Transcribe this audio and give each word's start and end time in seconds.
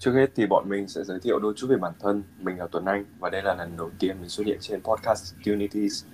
Trước 0.00 0.12
hết 0.14 0.30
thì 0.36 0.46
bọn 0.46 0.68
mình 0.68 0.88
sẽ 0.88 1.04
giới 1.04 1.18
thiệu 1.20 1.38
đôi 1.38 1.54
chút 1.56 1.66
về 1.70 1.76
bản 1.76 1.92
thân. 2.00 2.22
Mình 2.40 2.58
là 2.58 2.66
Tuấn 2.72 2.84
Anh 2.84 3.04
và 3.18 3.30
đây 3.30 3.42
là 3.42 3.54
lần 3.54 3.76
đầu 3.76 3.90
tiên 3.98 4.16
mình 4.20 4.28
xuất 4.28 4.46
hiện 4.46 4.58
trên 4.60 4.80
podcast 4.80 5.34
Unities. 5.46 6.04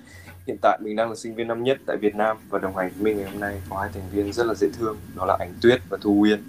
Hiện 0.47 0.57
tại 0.63 0.79
mình 0.83 0.97
đang 0.97 1.09
là 1.09 1.15
sinh 1.17 1.35
viên 1.35 1.49
năm 1.49 1.63
nhất 1.63 1.79
tại 1.87 1.97
Việt 1.97 2.15
Nam 2.15 2.37
và 2.49 2.59
đồng 2.59 2.77
hành 2.77 2.91
với 2.97 3.05
mình 3.05 3.17
ngày 3.17 3.31
hôm 3.31 3.41
nay 3.41 3.61
có 3.71 3.79
hai 3.79 3.91
thành 3.95 4.03
viên 4.13 4.33
rất 4.33 4.47
là 4.47 4.55
dễ 4.55 4.69
thương, 4.79 4.97
đó 5.17 5.25
là 5.27 5.37
Ánh 5.41 5.53
Tuyết 5.63 5.81
và 5.89 5.99
Thu 6.01 6.13
Uyên. 6.23 6.43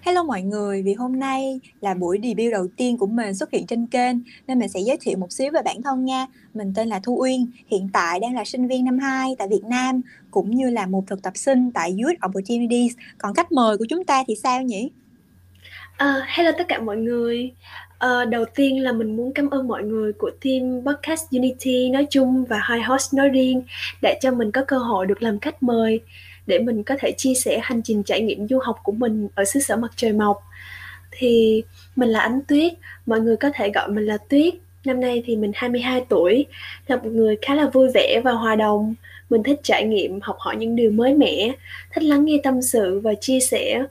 Hello 0.00 0.22
mọi 0.22 0.42
người, 0.42 0.82
vì 0.82 0.94
hôm 0.94 1.18
nay 1.18 1.60
là 1.80 1.94
buổi 1.94 2.20
debut 2.22 2.52
đầu 2.52 2.68
tiên 2.76 2.98
của 2.98 3.06
mình 3.06 3.34
xuất 3.34 3.50
hiện 3.50 3.66
trên 3.66 3.86
kênh 3.86 4.16
nên 4.46 4.58
mình 4.58 4.68
sẽ 4.68 4.80
giới 4.80 4.96
thiệu 5.00 5.18
một 5.18 5.32
xíu 5.32 5.50
về 5.52 5.60
bản 5.64 5.82
thân 5.82 6.04
nha. 6.04 6.26
Mình 6.54 6.72
tên 6.76 6.88
là 6.88 7.00
Thu 7.02 7.16
Uyên, 7.20 7.46
hiện 7.66 7.88
tại 7.92 8.20
đang 8.20 8.34
là 8.34 8.44
sinh 8.44 8.68
viên 8.68 8.84
năm 8.84 8.98
2 8.98 9.34
tại 9.38 9.48
Việt 9.48 9.64
Nam 9.64 10.00
cũng 10.30 10.50
như 10.50 10.70
là 10.70 10.86
một 10.86 11.04
thực 11.06 11.22
tập 11.22 11.32
sinh 11.36 11.72
tại 11.72 11.96
Youth 12.02 12.26
Opportunities. 12.26 12.94
Còn 13.18 13.34
khách 13.34 13.52
mời 13.52 13.78
của 13.78 13.86
chúng 13.88 14.04
ta 14.04 14.24
thì 14.26 14.34
sao 14.42 14.62
nhỉ? 14.62 14.90
Uh, 15.92 16.22
hello 16.26 16.52
tất 16.58 16.64
cả 16.68 16.80
mọi 16.80 16.96
người. 16.96 17.52
Uh, 18.06 18.28
đầu 18.28 18.44
tiên 18.54 18.82
là 18.82 18.92
mình 18.92 19.16
muốn 19.16 19.32
cảm 19.34 19.50
ơn 19.50 19.68
mọi 19.68 19.82
người 19.82 20.12
của 20.12 20.30
team 20.44 20.80
podcast 20.86 21.24
Unity 21.30 21.88
nói 21.88 22.06
chung 22.10 22.44
và 22.44 22.62
high 22.70 22.86
host 22.86 23.14
nói 23.14 23.28
riêng 23.28 23.62
đã 24.02 24.14
cho 24.20 24.30
mình 24.30 24.52
có 24.52 24.64
cơ 24.68 24.78
hội 24.78 25.06
được 25.06 25.22
làm 25.22 25.38
khách 25.38 25.62
mời 25.62 26.00
để 26.46 26.58
mình 26.58 26.82
có 26.82 26.94
thể 26.98 27.12
chia 27.16 27.34
sẻ 27.34 27.60
hành 27.62 27.82
trình 27.82 28.02
trải 28.02 28.20
nghiệm 28.20 28.48
du 28.48 28.58
học 28.58 28.78
của 28.82 28.92
mình 28.92 29.28
ở 29.34 29.44
xứ 29.44 29.60
sở 29.60 29.76
mặt 29.76 29.92
trời 29.96 30.12
mọc. 30.12 30.42
Thì 31.10 31.62
mình 31.96 32.08
là 32.08 32.20
Ánh 32.20 32.40
Tuyết, 32.48 32.72
mọi 33.06 33.20
người 33.20 33.36
có 33.36 33.50
thể 33.54 33.70
gọi 33.70 33.88
mình 33.88 34.06
là 34.06 34.18
Tuyết. 34.28 34.54
Năm 34.84 35.00
nay 35.00 35.22
thì 35.26 35.36
mình 35.36 35.52
22 35.54 36.04
tuổi, 36.08 36.46
là 36.86 36.96
một 36.96 37.10
người 37.12 37.36
khá 37.42 37.54
là 37.54 37.66
vui 37.66 37.88
vẻ 37.94 38.20
và 38.24 38.32
hòa 38.32 38.54
đồng. 38.56 38.94
Mình 39.30 39.42
thích 39.42 39.60
trải 39.62 39.84
nghiệm, 39.84 40.20
học 40.20 40.36
hỏi 40.38 40.56
những 40.56 40.76
điều 40.76 40.90
mới 40.90 41.14
mẻ, 41.14 41.52
thích 41.94 42.04
lắng 42.04 42.24
nghe 42.24 42.40
tâm 42.42 42.62
sự 42.62 43.00
và 43.00 43.14
chia 43.20 43.40
sẻ 43.40 43.82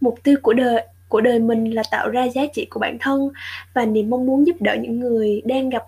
mục 0.00 0.18
tiêu 0.22 0.36
của 0.42 0.52
đời 0.52 0.82
của 1.08 1.20
đời 1.20 1.38
mình 1.38 1.74
là 1.74 1.82
tạo 1.90 2.08
ra 2.10 2.24
giá 2.24 2.42
trị 2.54 2.66
của 2.70 2.80
bản 2.80 2.96
thân 3.00 3.30
và 3.74 3.84
niềm 3.84 4.10
mong 4.10 4.26
muốn 4.26 4.46
giúp 4.46 4.56
đỡ 4.60 4.76
những 4.80 5.00
người 5.00 5.42
đang 5.44 5.70
gặp 5.70 5.84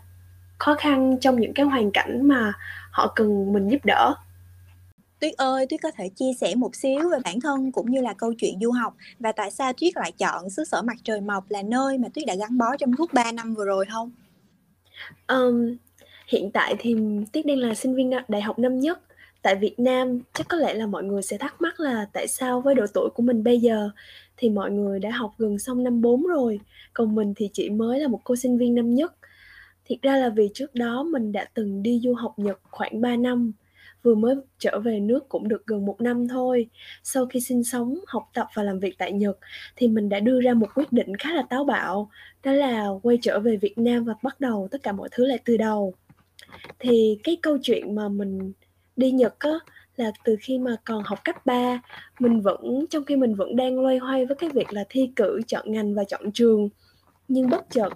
khó 0.59 0.75
khăn 0.75 1.17
trong 1.21 1.41
những 1.41 1.55
cái 1.55 1.67
hoàn 1.67 1.91
cảnh 1.91 2.29
mà 2.29 2.53
họ 2.91 3.13
cần 3.17 3.53
mình 3.53 3.69
giúp 3.69 3.85
đỡ 3.85 4.15
Tuyết 5.21 5.35
ơi, 5.37 5.67
Tuyết 5.67 5.81
có 5.83 5.91
thể 5.97 6.09
chia 6.09 6.33
sẻ 6.41 6.55
một 6.55 6.77
xíu 6.77 7.09
về 7.11 7.19
bản 7.25 7.41
thân 7.41 7.73
cũng 7.73 7.91
như 7.91 8.01
là 8.01 8.13
câu 8.13 8.35
chuyện 8.35 8.59
du 8.61 8.71
học 8.71 8.97
và 9.19 9.33
tại 9.33 9.51
sao 9.51 9.73
Tuyết 9.73 9.97
lại 9.97 10.13
chọn 10.13 10.51
xứ 10.51 10.65
sở 10.65 10.83
mặt 10.83 10.97
trời 11.03 11.21
mọc 11.21 11.45
là 11.51 11.63
nơi 11.63 11.99
mà 11.99 12.09
Tuyết 12.15 12.27
đã 12.27 12.35
gắn 12.35 12.59
bó 12.59 12.77
trong 12.77 12.91
suốt 12.99 13.13
3 13.13 13.33
năm 13.33 13.55
vừa 13.55 13.65
rồi 13.65 13.85
không? 13.93 14.11
Um, 15.29 15.77
hiện 16.29 16.51
tại 16.51 16.75
thì 16.79 16.97
Tuyết 17.33 17.47
đang 17.47 17.59
là 17.59 17.75
sinh 17.75 17.95
viên 17.95 18.11
đại 18.29 18.43
học 18.43 18.59
năm 18.59 18.81
nhất 18.81 19.01
tại 19.43 19.55
Việt 19.55 19.81
Nam. 19.81 20.21
Chắc 20.35 20.49
có 20.49 20.57
lẽ 20.57 20.75
là 20.75 20.87
mọi 20.87 21.05
người 21.05 21.23
sẽ 21.23 21.39
thắc 21.39 21.61
mắc 21.61 21.81
là 21.81 22.07
tại 22.13 22.29
sao 22.29 22.61
với 22.61 22.75
độ 22.75 22.87
tuổi 22.95 23.11
của 23.15 23.23
mình 23.23 23.45
bây 23.45 23.61
giờ 23.61 23.91
thì 24.39 24.51
mọi 24.51 24.71
người 24.71 24.99
đã 24.99 25.11
học 25.11 25.35
gần 25.39 25.59
xong 25.59 25.85
năm 25.85 26.01
4 26.01 26.23
rồi, 26.23 26.61
còn 26.93 27.15
mình 27.15 27.33
thì 27.37 27.51
chỉ 27.53 27.71
mới 27.71 28.01
là 28.01 28.09
một 28.09 28.21
cô 28.25 28.37
sinh 28.37 28.59
viên 28.59 28.75
năm 28.75 28.95
nhất. 28.95 29.15
Thiệt 29.85 30.03
ra 30.03 30.17
là 30.17 30.29
vì 30.29 30.49
trước 30.55 30.75
đó 30.75 31.03
mình 31.03 31.33
đã 31.33 31.45
từng 31.55 31.83
đi 31.83 32.01
du 32.05 32.15
học 32.15 32.35
Nhật 32.37 32.61
khoảng 32.71 33.01
3 33.01 33.17
năm 33.17 33.53
vừa 34.03 34.15
mới 34.15 34.35
trở 34.59 34.81
về 34.81 35.01
nước 35.01 35.29
cũng 35.29 35.49
được 35.49 35.67
gần 35.67 35.87
một 35.87 36.01
năm 36.01 36.29
thôi. 36.29 36.67
Sau 37.03 37.27
khi 37.27 37.41
sinh 37.41 37.65
sống, 37.65 37.99
học 38.07 38.31
tập 38.35 38.47
và 38.55 38.63
làm 38.63 38.81
việc 38.81 38.95
tại 38.99 39.13
Nhật 39.13 39.39
thì 39.77 39.89
mình 39.89 40.09
đã 40.09 40.21
đưa 40.21 40.41
ra 40.41 40.55
một 40.55 40.67
quyết 40.75 40.93
định 40.93 41.17
khá 41.17 41.35
là 41.35 41.43
táo 41.43 41.65
bạo, 41.65 42.11
đó 42.45 42.53
là 42.53 42.89
quay 43.03 43.19
trở 43.23 43.41
về 43.41 43.57
Việt 43.57 43.79
Nam 43.79 44.05
và 44.05 44.15
bắt 44.23 44.41
đầu 44.41 44.69
tất 44.71 44.83
cả 44.83 44.93
mọi 44.93 45.09
thứ 45.13 45.27
lại 45.27 45.39
từ 45.45 45.57
đầu. 45.57 45.95
Thì 46.79 47.19
cái 47.25 47.37
câu 47.43 47.59
chuyện 47.63 47.95
mà 47.95 48.09
mình 48.09 48.53
đi 48.97 49.11
Nhật 49.11 49.35
á 49.39 49.59
là 49.99 50.13
từ 50.25 50.37
khi 50.41 50.59
mà 50.59 50.77
còn 50.85 51.03
học 51.05 51.19
cấp 51.25 51.47
3 51.47 51.81
mình 52.19 52.41
vẫn, 52.41 52.87
trong 52.91 53.05
khi 53.05 53.17
mình 53.17 53.35
vẫn 53.35 53.57
đang 53.57 53.81
loay 53.81 53.99
hoay 53.99 54.27
với 54.27 54.37
cái 54.37 54.51
việc 54.51 54.73
là 54.73 54.85
thi 54.89 55.11
cử 55.17 55.41
chọn 55.47 55.73
ngành 55.73 55.95
và 55.95 56.05
chọn 56.05 56.33
trường. 56.33 56.69
Nhưng 57.29 57.51
bất 57.51 57.67
chợt, 57.71 57.91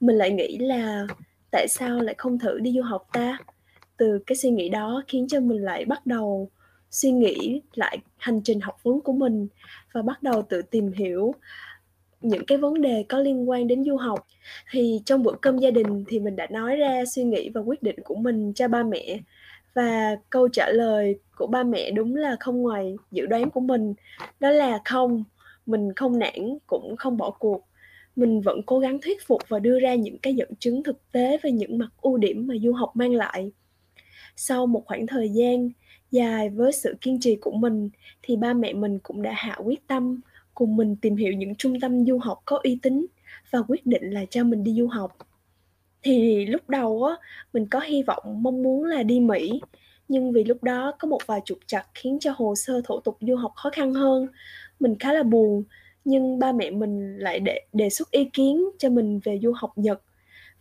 mình 0.00 0.16
lại 0.16 0.30
nghĩ 0.30 0.58
là 0.58 1.06
tại 1.50 1.66
sao 1.68 2.00
lại 2.00 2.14
không 2.18 2.38
thử 2.38 2.58
đi 2.58 2.72
du 2.76 2.82
học 2.82 3.08
ta? 3.12 3.38
Từ 3.96 4.18
cái 4.26 4.36
suy 4.36 4.50
nghĩ 4.50 4.68
đó 4.68 5.02
khiến 5.08 5.28
cho 5.28 5.40
mình 5.40 5.64
lại 5.64 5.84
bắt 5.84 6.06
đầu 6.06 6.50
suy 6.90 7.10
nghĩ 7.10 7.62
lại 7.74 7.98
hành 8.16 8.40
trình 8.44 8.60
học 8.60 8.76
vấn 8.82 9.00
của 9.00 9.12
mình 9.12 9.48
và 9.94 10.02
bắt 10.02 10.22
đầu 10.22 10.42
tự 10.42 10.62
tìm 10.62 10.92
hiểu 10.92 11.34
những 12.20 12.46
cái 12.46 12.58
vấn 12.58 12.82
đề 12.82 13.04
có 13.08 13.18
liên 13.18 13.50
quan 13.50 13.66
đến 13.66 13.84
du 13.84 13.96
học. 13.96 14.26
Thì 14.70 15.00
trong 15.04 15.22
bữa 15.22 15.34
cơm 15.42 15.58
gia 15.58 15.70
đình 15.70 16.04
thì 16.08 16.20
mình 16.20 16.36
đã 16.36 16.46
nói 16.50 16.76
ra 16.76 17.04
suy 17.14 17.24
nghĩ 17.24 17.48
và 17.48 17.60
quyết 17.60 17.82
định 17.82 17.96
của 18.04 18.14
mình 18.14 18.52
cho 18.54 18.68
ba 18.68 18.82
mẹ 18.82 19.18
và 19.76 20.16
câu 20.30 20.48
trả 20.48 20.68
lời 20.68 21.18
của 21.36 21.46
ba 21.46 21.62
mẹ 21.62 21.90
đúng 21.90 22.16
là 22.16 22.36
không 22.40 22.62
ngoài 22.62 22.96
dự 23.10 23.26
đoán 23.26 23.50
của 23.50 23.60
mình. 23.60 23.94
Đó 24.40 24.50
là 24.50 24.80
không, 24.84 25.24
mình 25.66 25.92
không 25.96 26.18
nản 26.18 26.58
cũng 26.66 26.96
không 26.96 27.16
bỏ 27.16 27.30
cuộc. 27.30 27.66
Mình 28.16 28.40
vẫn 28.40 28.62
cố 28.66 28.78
gắng 28.78 28.98
thuyết 29.02 29.26
phục 29.26 29.42
và 29.48 29.58
đưa 29.58 29.80
ra 29.80 29.94
những 29.94 30.18
cái 30.18 30.34
dẫn 30.34 30.48
chứng 30.58 30.82
thực 30.82 31.12
tế 31.12 31.38
về 31.42 31.50
những 31.52 31.78
mặt 31.78 31.88
ưu 32.00 32.16
điểm 32.16 32.46
mà 32.46 32.54
du 32.62 32.72
học 32.72 32.96
mang 32.96 33.14
lại. 33.14 33.50
Sau 34.36 34.66
một 34.66 34.82
khoảng 34.86 35.06
thời 35.06 35.28
gian 35.28 35.70
dài 36.10 36.50
với 36.50 36.72
sự 36.72 36.94
kiên 37.00 37.20
trì 37.20 37.36
của 37.36 37.52
mình, 37.52 37.90
thì 38.22 38.36
ba 38.36 38.52
mẹ 38.52 38.72
mình 38.72 38.98
cũng 38.98 39.22
đã 39.22 39.32
hạ 39.34 39.56
quyết 39.64 39.86
tâm 39.86 40.20
cùng 40.54 40.76
mình 40.76 40.96
tìm 40.96 41.16
hiểu 41.16 41.32
những 41.32 41.54
trung 41.54 41.80
tâm 41.80 42.06
du 42.06 42.18
học 42.18 42.42
có 42.44 42.60
uy 42.62 42.78
tín 42.82 43.06
và 43.50 43.62
quyết 43.68 43.86
định 43.86 44.10
là 44.10 44.24
cho 44.30 44.44
mình 44.44 44.64
đi 44.64 44.74
du 44.74 44.86
học 44.86 45.18
thì 46.06 46.46
lúc 46.46 46.68
đầu 46.68 47.04
á 47.04 47.16
mình 47.52 47.66
có 47.70 47.80
hy 47.80 48.02
vọng 48.02 48.42
mong 48.42 48.62
muốn 48.62 48.84
là 48.84 49.02
đi 49.02 49.20
Mỹ. 49.20 49.60
Nhưng 50.08 50.32
vì 50.32 50.44
lúc 50.44 50.62
đó 50.62 50.92
có 50.98 51.08
một 51.08 51.18
vài 51.26 51.40
trục 51.44 51.58
trặc 51.66 51.86
khiến 51.94 52.18
cho 52.20 52.32
hồ 52.36 52.54
sơ 52.54 52.80
thủ 52.84 53.00
tục 53.00 53.16
du 53.20 53.36
học 53.36 53.52
khó 53.56 53.70
khăn 53.70 53.94
hơn. 53.94 54.26
Mình 54.80 54.94
khá 54.98 55.12
là 55.12 55.22
buồn 55.22 55.64
nhưng 56.04 56.38
ba 56.38 56.52
mẹ 56.52 56.70
mình 56.70 57.16
lại 57.18 57.40
đề, 57.40 57.60
đề 57.72 57.90
xuất 57.90 58.10
ý 58.10 58.24
kiến 58.32 58.64
cho 58.78 58.90
mình 58.90 59.20
về 59.24 59.38
du 59.42 59.52
học 59.52 59.72
Nhật. 59.76 60.02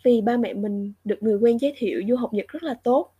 Vì 0.03 0.21
ba 0.21 0.37
mẹ 0.37 0.53
mình 0.53 0.93
được 1.03 1.23
người 1.23 1.37
quen 1.37 1.57
giới 1.57 1.73
thiệu 1.77 2.01
du 2.09 2.15
học 2.15 2.33
Nhật 2.33 2.47
rất 2.47 2.63
là 2.63 2.73
tốt. 2.83 3.11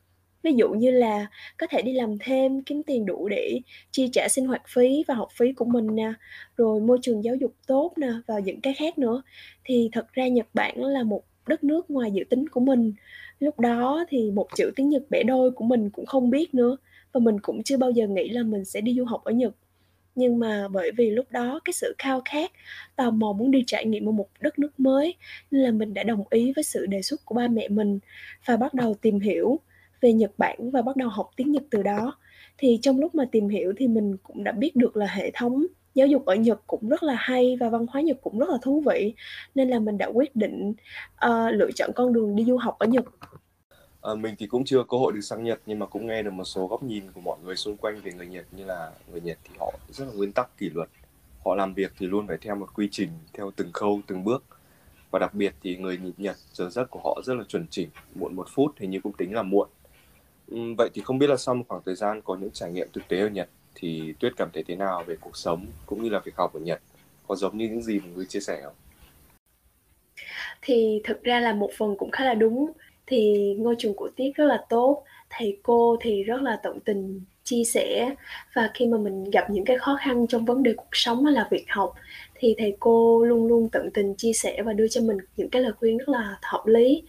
Ví 0.44 0.54
dụ 0.54 0.70
như 0.70 0.92
là 0.92 1.28
có 1.58 1.68
thể 1.68 1.82
đi 1.82 1.94
làm 1.94 2.18
thêm 2.20 2.62
kiếm 2.62 2.84
tiền 2.84 3.06
đủ 3.06 3.28
để 3.28 3.60
chi 3.92 4.10
trả 4.14 4.28
sinh 4.30 4.48
hoạt 4.48 4.62
phí 4.68 5.04
và 5.08 5.14
học 5.14 5.30
phí 5.38 5.54
của 5.54 5.66
mình 5.66 5.96
nè 5.96 6.14
rồi 6.58 6.82
môi 6.82 7.00
trường 7.02 7.24
giáo 7.24 7.36
dục 7.36 7.54
tốt 7.68 7.94
nè 7.98 8.10
và 8.28 8.40
những 8.40 8.62
cái 8.62 8.74
khác 8.74 8.98
nữa. 8.98 9.22
Thì 9.64 9.90
thật 9.92 10.14
ra 10.14 10.28
Nhật 10.28 10.48
Bản 10.54 10.84
là 10.84 11.04
một 11.04 11.24
đất 11.48 11.64
nước 11.64 11.90
ngoài 11.90 12.12
dự 12.12 12.24
tính 12.30 12.50
của 12.50 12.60
mình. 12.60 12.94
Lúc 13.40 13.60
đó 13.60 14.06
thì 14.10 14.32
một 14.32 14.48
chữ 14.56 14.72
tiếng 14.76 14.90
Nhật 14.90 15.04
bẻ 15.10 15.24
đôi 15.24 15.52
của 15.52 15.66
mình 15.66 15.90
cũng 15.90 16.06
không 16.06 16.30
biết 16.30 16.54
nữa 16.54 16.78
và 17.12 17.20
mình 17.20 17.40
cũng 17.40 17.64
chưa 17.64 17.78
bao 17.78 17.92
giờ 17.92 18.08
nghĩ 18.08 18.30
là 18.30 18.44
mình 18.44 18.66
sẽ 18.66 18.82
đi 18.82 18.96
du 18.98 19.06
học 19.06 19.24
ở 19.24 19.32
Nhật. 19.32 19.56
Nhưng 20.16 20.40
mà 20.40 20.68
bởi 20.68 20.92
vì 20.98 21.10
lúc 21.10 21.26
đó 21.32 21.60
cái 21.66 21.74
sự 21.74 21.96
khao 21.98 22.22
khát, 22.26 22.52
tò 22.96 23.12
mò 23.12 23.34
muốn 23.34 23.52
đi 23.52 23.64
trải 23.68 23.86
nghiệm 23.86 24.10
ở 24.10 24.12
một 24.12 24.28
đất 24.40 24.60
nước 24.60 24.80
mới, 24.80 25.16
nên 25.52 25.62
là 25.62 25.72
mình 25.72 25.94
đã 25.94 26.04
đồng 26.04 26.24
ý 26.30 26.54
với 26.56 26.64
sự 26.64 26.86
đề 26.86 27.02
xuất 27.02 27.26
của 27.26 27.36
ba 27.36 27.48
mẹ 27.48 27.68
mình 27.68 28.00
và 28.46 28.58
bắt 28.58 28.74
đầu 28.74 28.96
tìm 29.02 29.20
hiểu 29.20 29.60
về 30.02 30.14
Nhật 30.14 30.32
Bản 30.38 30.72
và 30.72 30.82
bắt 30.82 30.96
đầu 30.96 31.10
học 31.10 31.32
tiếng 31.36 31.52
Nhật 31.52 31.64
từ 31.70 31.84
đó. 31.84 32.18
Thì 32.58 32.80
trong 32.82 33.00
lúc 33.00 33.16
mà 33.16 33.26
tìm 33.32 33.50
hiểu 33.50 33.74
thì 33.78 33.88
mình 33.88 34.18
cũng 34.24 34.44
đã 34.44 34.52
biết 34.52 34.76
được 34.76 34.98
là 34.98 35.08
hệ 35.08 35.32
thống 35.34 35.66
giáo 35.96 36.08
dục 36.08 36.26
ở 36.26 36.36
Nhật 36.36 36.62
cũng 36.68 36.90
rất 36.90 37.04
là 37.04 37.16
hay 37.20 37.58
và 37.60 37.70
văn 37.70 37.86
hóa 37.90 38.02
Nhật 38.02 38.18
cũng 38.22 38.40
rất 38.40 38.50
là 38.50 38.58
thú 38.62 38.84
vị 38.86 39.14
nên 39.56 39.70
là 39.70 39.80
mình 39.80 39.98
đã 39.98 40.10
quyết 40.14 40.36
định 40.36 40.74
uh, 41.26 41.54
lựa 41.54 41.72
chọn 41.76 41.92
con 41.96 42.14
đường 42.14 42.36
đi 42.36 42.46
du 42.46 42.58
học 42.58 42.76
ở 42.80 42.88
Nhật. 42.88 43.06
À, 44.02 44.16
mình 44.16 44.36
thì 44.38 44.48
cũng 44.48 44.66
chưa 44.66 44.84
cơ 44.90 44.98
hội 44.98 45.14
được 45.14 45.22
sang 45.22 45.44
Nhật 45.44 45.60
nhưng 45.66 45.80
mà 45.80 45.86
cũng 45.86 46.08
nghe 46.08 46.24
được 46.24 46.34
một 46.34 46.44
số 46.44 46.68
góc 46.68 46.84
nhìn 46.84 47.04
của 47.12 47.22
mọi 47.22 47.38
người 47.44 47.56
xung 47.56 47.78
quanh 47.78 48.02
về 48.04 48.12
người 48.12 48.28
Nhật 48.28 48.46
như 48.52 48.66
là 48.66 48.92
người 49.12 49.22
Nhật 49.22 49.38
thì 49.44 49.56
họ 49.60 49.74
rất 49.90 50.06
là 50.06 50.14
nguyên 50.14 50.32
tắc 50.32 50.58
kỷ 50.58 50.70
luật. 50.70 50.90
Họ 51.46 51.56
làm 51.56 51.74
việc 51.74 51.94
thì 52.00 52.08
luôn 52.08 52.28
phải 52.28 52.38
theo 52.42 52.56
một 52.56 52.74
quy 52.74 52.88
trình 52.92 53.10
theo 53.34 53.52
từng 53.56 53.72
khâu 53.74 54.02
từng 54.08 54.24
bước. 54.24 54.44
Và 55.12 55.20
đặc 55.20 55.34
biệt 55.34 55.54
thì 55.64 55.78
người 55.78 56.00
Nhật 56.18 56.36
giờ 56.54 56.70
giấc 56.70 56.92
của 56.92 57.00
họ 57.04 57.22
rất 57.26 57.34
là 57.34 57.44
chuẩn 57.44 57.66
chỉnh 57.70 57.90
muộn 58.16 58.36
một 58.36 58.48
phút 58.50 58.72
hình 58.78 58.92
như 58.92 59.00
cũng 59.00 59.14
tính 59.14 59.34
là 59.34 59.44
muộn. 59.44 59.68
Vậy 60.78 60.90
thì 60.94 61.02
không 61.02 61.20
biết 61.20 61.30
là 61.30 61.38
sau 61.38 61.56
một 61.56 61.64
khoảng 61.68 61.82
thời 61.86 61.96
gian 61.96 62.22
có 62.22 62.36
những 62.36 62.52
trải 62.52 62.72
nghiệm 62.72 62.88
thực 62.94 63.08
tế 63.08 63.20
ở 63.20 63.30
Nhật 63.30 63.50
thì 63.76 64.14
Tuyết 64.20 64.34
cảm 64.38 64.50
thấy 64.54 64.64
thế 64.68 64.76
nào 64.76 65.04
về 65.04 65.16
cuộc 65.22 65.38
sống 65.38 65.66
cũng 65.86 66.04
như 66.04 66.10
là 66.10 66.20
việc 66.20 66.36
học 66.36 66.54
ở 66.54 66.60
Nhật? 66.60 66.82
Có 67.28 67.36
giống 67.36 67.58
như 67.58 67.66
những 67.66 67.82
gì 67.82 68.00
mà 68.00 68.06
người 68.16 68.26
chia 68.26 68.40
sẻ 68.40 68.62
không? 68.64 68.74
Thì 70.62 71.02
thực 71.04 71.24
ra 71.24 71.40
là 71.40 71.54
một 71.54 71.70
phần 71.78 71.96
cũng 71.98 72.12
khá 72.12 72.26
là 72.26 72.34
đúng. 72.34 72.72
Thì 73.08 73.54
ngôi 73.60 73.76
trường 73.80 73.94
của 73.96 74.10
Tuyết 74.16 74.36
rất 74.36 74.46
là 74.46 74.66
tốt, 74.70 75.04
thầy 75.30 75.58
cô 75.64 75.98
thì 76.02 76.24
rất 76.24 76.42
là 76.42 76.60
tận 76.64 76.80
tình 76.80 77.22
chia 77.46 77.64
sẻ 77.64 78.16
và 78.54 78.70
khi 78.74 78.86
mà 78.86 78.98
mình 78.98 79.24
gặp 79.24 79.50
những 79.50 79.66
cái 79.66 79.78
khó 79.78 79.98
khăn 80.02 80.28
trong 80.28 80.46
vấn 80.46 80.64
đề 80.64 80.74
cuộc 80.78 80.90
sống 80.92 81.26
hay 81.26 81.34
là 81.34 81.48
việc 81.52 81.66
học 81.70 81.94
thì 82.36 82.56
thầy 82.58 82.78
cô 82.80 83.26
luôn 83.26 83.48
luôn 83.48 83.70
tận 83.70 83.90
tình 83.94 84.16
chia 84.16 84.34
sẻ 84.34 84.62
và 84.66 84.74
đưa 84.74 84.88
cho 84.88 85.02
mình 85.02 85.18
những 85.38 85.50
cái 85.50 85.62
lời 85.62 85.72
khuyên 85.80 85.98
rất 85.98 86.10
là 86.10 86.38
hợp 86.42 86.64
lý 86.66 87.04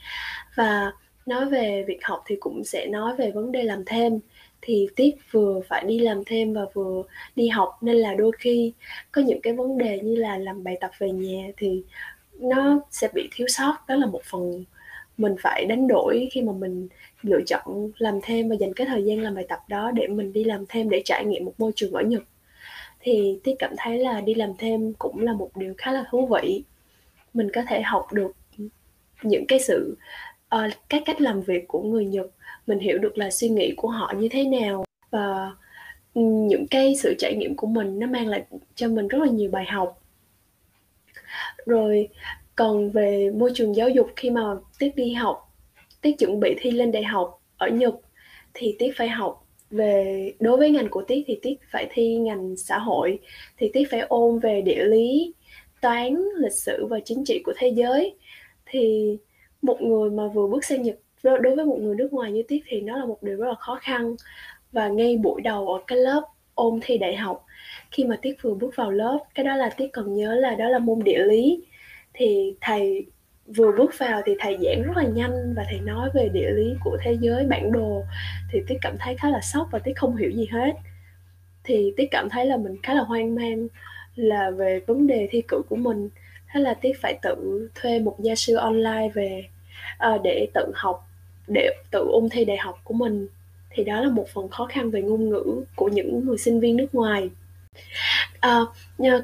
và 0.54 0.92
nói 1.26 1.46
về 1.46 1.84
việc 1.88 1.98
học 2.02 2.22
thì 2.26 2.36
cũng 2.40 2.64
sẽ 2.64 2.86
nói 2.86 3.16
về 3.16 3.30
vấn 3.30 3.52
đề 3.52 3.62
làm 3.62 3.82
thêm 3.86 4.20
thì 4.66 4.88
Tuyết 4.96 5.14
vừa 5.30 5.60
phải 5.68 5.84
đi 5.86 5.98
làm 5.98 6.22
thêm 6.26 6.52
và 6.52 6.66
vừa 6.74 7.02
đi 7.36 7.48
học 7.48 7.78
nên 7.80 7.96
là 7.96 8.14
đôi 8.14 8.32
khi 8.38 8.72
có 9.12 9.22
những 9.22 9.40
cái 9.40 9.52
vấn 9.52 9.78
đề 9.78 10.00
như 10.00 10.14
là 10.14 10.38
làm 10.38 10.64
bài 10.64 10.76
tập 10.80 10.90
về 10.98 11.10
nhà 11.10 11.48
thì 11.56 11.82
nó 12.32 12.80
sẽ 12.90 13.08
bị 13.14 13.28
thiếu 13.32 13.46
sót 13.48 13.76
đó 13.88 13.96
là 13.96 14.06
một 14.06 14.22
phần 14.24 14.64
mình 15.16 15.34
phải 15.42 15.64
đánh 15.64 15.88
đổi 15.88 16.28
khi 16.32 16.42
mà 16.42 16.52
mình 16.52 16.88
lựa 17.22 17.40
chọn 17.46 17.90
làm 17.98 18.18
thêm 18.22 18.48
và 18.48 18.54
dành 18.54 18.72
cái 18.74 18.86
thời 18.86 19.04
gian 19.04 19.22
làm 19.22 19.34
bài 19.34 19.46
tập 19.48 19.58
đó 19.68 19.90
để 19.90 20.06
mình 20.06 20.32
đi 20.32 20.44
làm 20.44 20.64
thêm 20.68 20.90
để 20.90 21.02
trải 21.04 21.24
nghiệm 21.24 21.44
một 21.44 21.54
môi 21.58 21.72
trường 21.76 21.92
ở 21.92 22.02
Nhật 22.02 22.22
thì 23.06 23.40
Tuyết 23.44 23.56
cảm 23.58 23.74
thấy 23.78 23.98
là 23.98 24.20
đi 24.20 24.34
làm 24.34 24.50
thêm 24.58 24.92
cũng 24.98 25.20
là 25.20 25.32
một 25.32 25.50
điều 25.54 25.74
khá 25.78 25.92
là 25.92 26.04
thú 26.10 26.26
vị. 26.26 26.64
Mình 27.34 27.50
có 27.54 27.62
thể 27.68 27.82
học 27.82 28.12
được 28.12 28.32
những 29.22 29.44
cái 29.48 29.60
sự 29.60 29.96
uh, 30.54 30.72
cái 30.88 31.02
cách 31.06 31.20
làm 31.20 31.42
việc 31.42 31.68
của 31.68 31.82
người 31.82 32.04
Nhật, 32.04 32.26
mình 32.66 32.78
hiểu 32.78 32.98
được 32.98 33.18
là 33.18 33.30
suy 33.30 33.48
nghĩ 33.48 33.74
của 33.76 33.88
họ 33.88 34.12
như 34.18 34.28
thế 34.28 34.44
nào 34.44 34.84
và 35.10 35.52
những 36.14 36.66
cái 36.70 36.96
sự 36.96 37.14
trải 37.18 37.34
nghiệm 37.34 37.56
của 37.56 37.66
mình 37.66 37.98
nó 37.98 38.06
mang 38.06 38.28
lại 38.28 38.44
cho 38.74 38.88
mình 38.88 39.08
rất 39.08 39.18
là 39.18 39.30
nhiều 39.30 39.50
bài 39.50 39.64
học. 39.64 40.02
Rồi 41.66 42.08
còn 42.56 42.90
về 42.90 43.30
môi 43.30 43.50
trường 43.54 43.76
giáo 43.76 43.88
dục 43.88 44.06
khi 44.16 44.30
mà 44.30 44.42
Tiết 44.78 44.96
đi 44.96 45.12
học, 45.12 45.54
Tiết 46.00 46.18
chuẩn 46.18 46.40
bị 46.40 46.54
thi 46.60 46.70
lên 46.70 46.92
đại 46.92 47.04
học 47.04 47.42
ở 47.56 47.68
Nhật 47.68 47.94
thì 48.54 48.76
Tiết 48.78 48.92
phải 48.96 49.08
học 49.08 49.46
về 49.70 50.32
đối 50.40 50.56
với 50.56 50.70
ngành 50.70 50.88
của 50.90 51.02
Tiết 51.02 51.24
thì 51.26 51.38
Tiết 51.42 51.54
phải 51.70 51.86
thi 51.90 52.16
ngành 52.16 52.56
xã 52.56 52.78
hội 52.78 53.18
thì 53.56 53.70
Tiết 53.72 53.84
phải 53.90 54.00
ôn 54.00 54.38
về 54.38 54.60
địa 54.60 54.84
lý, 54.84 55.34
toán, 55.80 56.16
lịch 56.36 56.52
sử 56.52 56.86
và 56.90 57.00
chính 57.04 57.24
trị 57.24 57.42
của 57.44 57.52
thế 57.56 57.68
giới. 57.68 58.14
Thì 58.66 59.16
một 59.62 59.82
người 59.82 60.10
mà 60.10 60.28
vừa 60.28 60.46
bước 60.46 60.64
sang 60.64 60.82
Nhật 60.82 60.98
đối 61.22 61.56
với 61.56 61.64
một 61.64 61.78
người 61.80 61.94
nước 61.94 62.12
ngoài 62.12 62.32
như 62.32 62.42
Tiết 62.48 62.62
thì 62.66 62.80
nó 62.80 62.96
là 62.96 63.04
một 63.04 63.22
điều 63.22 63.36
rất 63.36 63.48
là 63.48 63.54
khó 63.54 63.78
khăn. 63.82 64.16
Và 64.72 64.88
ngay 64.88 65.16
buổi 65.16 65.40
đầu 65.42 65.68
ở 65.68 65.80
cái 65.86 65.98
lớp 65.98 66.22
ôn 66.54 66.80
thi 66.82 66.98
đại 66.98 67.16
học, 67.16 67.44
khi 67.90 68.04
mà 68.04 68.16
Tiết 68.22 68.42
vừa 68.42 68.54
bước 68.54 68.76
vào 68.76 68.90
lớp, 68.90 69.18
cái 69.34 69.44
đó 69.44 69.56
là 69.56 69.70
Tiết 69.76 69.88
còn 69.92 70.14
nhớ 70.14 70.34
là 70.34 70.54
đó 70.54 70.68
là 70.68 70.78
môn 70.78 71.04
địa 71.04 71.18
lý. 71.18 71.64
Thì 72.14 72.54
thầy 72.60 73.06
vừa 73.46 73.72
bước 73.78 73.98
vào 73.98 74.22
thì 74.26 74.32
thầy 74.38 74.58
giảng 74.62 74.82
rất 74.82 74.96
là 74.96 75.04
nhanh 75.04 75.54
và 75.56 75.64
thầy 75.70 75.80
nói 75.80 76.10
về 76.14 76.28
địa 76.28 76.50
lý 76.50 76.74
của 76.84 76.98
thế 77.04 77.16
giới, 77.20 77.44
bản 77.44 77.72
đồ. 77.72 78.02
Thì 78.52 78.62
tiết 78.68 78.74
cảm 78.80 78.96
thấy 79.00 79.16
khá 79.18 79.30
là 79.30 79.40
sốc 79.40 79.68
và 79.70 79.78
tiết 79.78 79.92
không 79.96 80.16
hiểu 80.16 80.30
gì 80.30 80.48
hết. 80.52 80.72
Thì 81.64 81.92
tiết 81.96 82.06
cảm 82.10 82.28
thấy 82.30 82.46
là 82.46 82.56
mình 82.56 82.76
khá 82.82 82.94
là 82.94 83.02
hoang 83.02 83.34
mang 83.34 83.68
là 84.14 84.50
về 84.50 84.80
vấn 84.86 85.06
đề 85.06 85.28
thi 85.30 85.42
cử 85.48 85.62
của 85.68 85.76
mình. 85.76 86.08
Thế 86.52 86.60
là 86.60 86.74
tiết 86.74 86.92
phải 87.00 87.18
tự 87.22 87.68
thuê 87.74 88.00
một 88.00 88.16
gia 88.20 88.34
sư 88.34 88.56
online 88.56 89.08
về 89.14 89.44
uh, 90.14 90.22
để 90.22 90.46
tự 90.54 90.72
học 90.74 91.08
để 91.46 91.70
tự 91.90 92.08
ôn 92.12 92.28
thi 92.30 92.44
đại 92.44 92.56
học 92.56 92.80
của 92.84 92.94
mình 92.94 93.26
thì 93.70 93.84
đó 93.84 94.00
là 94.00 94.08
một 94.08 94.28
phần 94.34 94.48
khó 94.48 94.66
khăn 94.66 94.90
về 94.90 95.02
ngôn 95.02 95.30
ngữ 95.30 95.64
của 95.74 95.88
những 95.88 96.26
người 96.26 96.38
sinh 96.38 96.60
viên 96.60 96.76
nước 96.76 96.94
ngoài 96.94 97.30
à, 98.40 98.60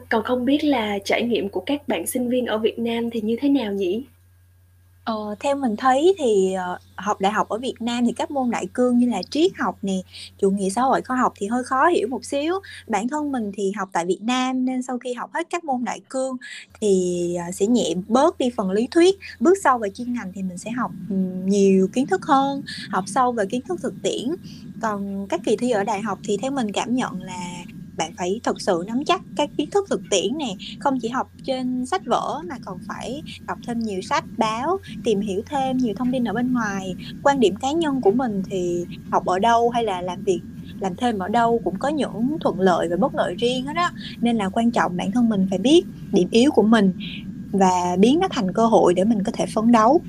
còn 0.09 0.23
không 0.23 0.45
biết 0.45 0.65
là 0.65 0.99
trải 1.05 1.23
nghiệm 1.23 1.49
của 1.49 1.63
các 1.67 1.89
bạn 1.89 2.07
sinh 2.07 2.29
viên 2.29 2.47
ở 2.47 2.59
Việt 2.59 2.79
Nam 2.79 3.11
thì 3.11 3.21
như 3.21 3.37
thế 3.41 3.49
nào 3.49 3.73
nhỉ? 3.73 4.05
Ờ, 5.05 5.35
theo 5.41 5.57
mình 5.57 5.77
thấy 5.77 6.15
thì 6.19 6.53
ờ, 6.53 6.79
học 6.97 7.21
đại 7.21 7.33
học 7.33 7.49
ở 7.49 7.59
Việt 7.59 7.75
Nam 7.81 8.07
thì 8.07 8.13
các 8.13 8.31
môn 8.31 8.51
đại 8.51 8.67
cương 8.73 8.99
như 8.99 9.09
là 9.09 9.23
triết 9.31 9.51
học 9.59 9.79
nè, 9.83 9.97
chủ 10.39 10.51
nghĩa 10.51 10.71
xã 10.71 10.83
hội 10.83 11.03
khoa 11.03 11.17
học 11.17 11.33
thì 11.37 11.47
hơi 11.47 11.65
khó 11.65 11.87
hiểu 11.87 12.09
một 12.09 12.25
xíu. 12.25 12.55
Bản 12.87 13.09
thân 13.09 13.33
mình 13.33 13.53
thì 13.55 13.73
học 13.77 13.89
tại 13.93 14.07
Việt 14.07 14.19
Nam 14.23 14.65
nên 14.65 14.83
sau 14.83 14.99
khi 14.99 15.13
học 15.15 15.31
hết 15.35 15.47
các 15.51 15.65
môn 15.65 15.85
đại 15.85 16.01
cương 16.09 16.37
thì 16.81 17.35
ờ, 17.47 17.53
sẽ 17.53 17.67
nhẹ 17.67 17.95
bớt 18.09 18.39
đi 18.39 18.51
phần 18.57 18.71
lý 18.71 18.89
thuyết. 18.91 19.19
Bước 19.41 19.55
sâu 19.65 19.79
vào 19.79 19.91
chuyên 19.95 20.13
ngành 20.13 20.33
thì 20.35 20.43
mình 20.43 20.59
sẽ 20.59 20.71
học 20.71 20.91
ừ, 21.11 21.17
nhiều 21.45 21.89
kiến 21.93 22.07
thức 22.07 22.25
hơn, 22.27 22.63
học 22.91 23.05
sâu 23.07 23.33
về 23.33 23.45
kiến 23.47 23.61
thức 23.69 23.81
thực 23.83 23.95
tiễn. 24.03 24.35
Còn 24.83 25.27
các 25.29 25.41
kỳ 25.45 25.57
thi 25.57 25.71
ở 25.71 25.85
đại 25.85 26.03
học 26.03 26.19
thì 26.25 26.37
theo 26.43 26.51
mình 26.51 26.73
cảm 26.73 26.95
nhận 26.95 27.23
là 27.23 27.65
bạn 27.97 28.13
phải 28.17 28.41
thực 28.45 28.61
sự 28.61 28.85
nắm 28.87 29.05
chắc 29.05 29.21
các 29.37 29.51
kiến 29.57 29.71
thức 29.71 29.87
thực 29.91 30.01
tiễn 30.11 30.39
nè, 30.39 30.55
không 30.81 30.99
chỉ 31.01 31.09
học 31.09 31.31
trên 31.45 31.87
sách 31.87 32.03
vở 32.07 32.41
mà 32.49 32.55
còn 32.65 32.79
phải 32.89 33.23
đọc 33.47 33.59
thêm 33.67 33.79
nhiều 33.79 34.01
sách, 34.01 34.25
báo, 34.37 34.79
tìm 35.05 35.21
hiểu 35.21 35.43
thêm 35.47 35.77
nhiều 35.77 35.95
thông 35.97 36.13
tin 36.13 36.25
ở 36.25 36.33
bên 36.33 36.53
ngoài. 36.53 36.95
Quan 37.23 37.41
điểm 37.41 37.57
cá 37.57 37.73
nhân 37.73 38.01
của 38.01 38.11
mình 38.11 38.43
thì 38.51 38.85
học 39.11 39.27
ở 39.27 39.39
đâu 39.39 39.71
hay 39.71 39.85
là 39.85 40.01
làm 40.01 40.23
việc, 40.25 40.41
làm 40.81 40.97
thêm 40.97 41.19
ở 41.19 41.29
đâu 41.29 41.61
cũng 41.65 41.79
có 41.79 41.89
những 41.89 42.37
thuận 42.41 42.61
lợi 42.61 42.89
và 42.89 42.97
bất 42.97 43.15
lợi 43.15 43.35
riêng 43.35 43.67
hết 43.67 43.73
đó 43.75 43.91
nên 44.21 44.37
là 44.37 44.49
quan 44.49 44.71
trọng 44.71 44.97
bản 44.97 45.11
thân 45.13 45.29
mình 45.29 45.47
phải 45.51 45.59
biết 45.59 45.85
điểm 46.13 46.29
yếu 46.31 46.51
của 46.51 46.63
mình 46.63 46.93
và 47.53 47.97
biến 47.99 48.21
nó 48.21 48.29
thành 48.31 48.53
cơ 48.53 48.67
hội 48.67 48.95
để 48.95 49.05
mình 49.05 49.23
có 49.23 49.33
thể 49.35 49.47
phấn 49.55 49.73
đấu. 49.73 50.01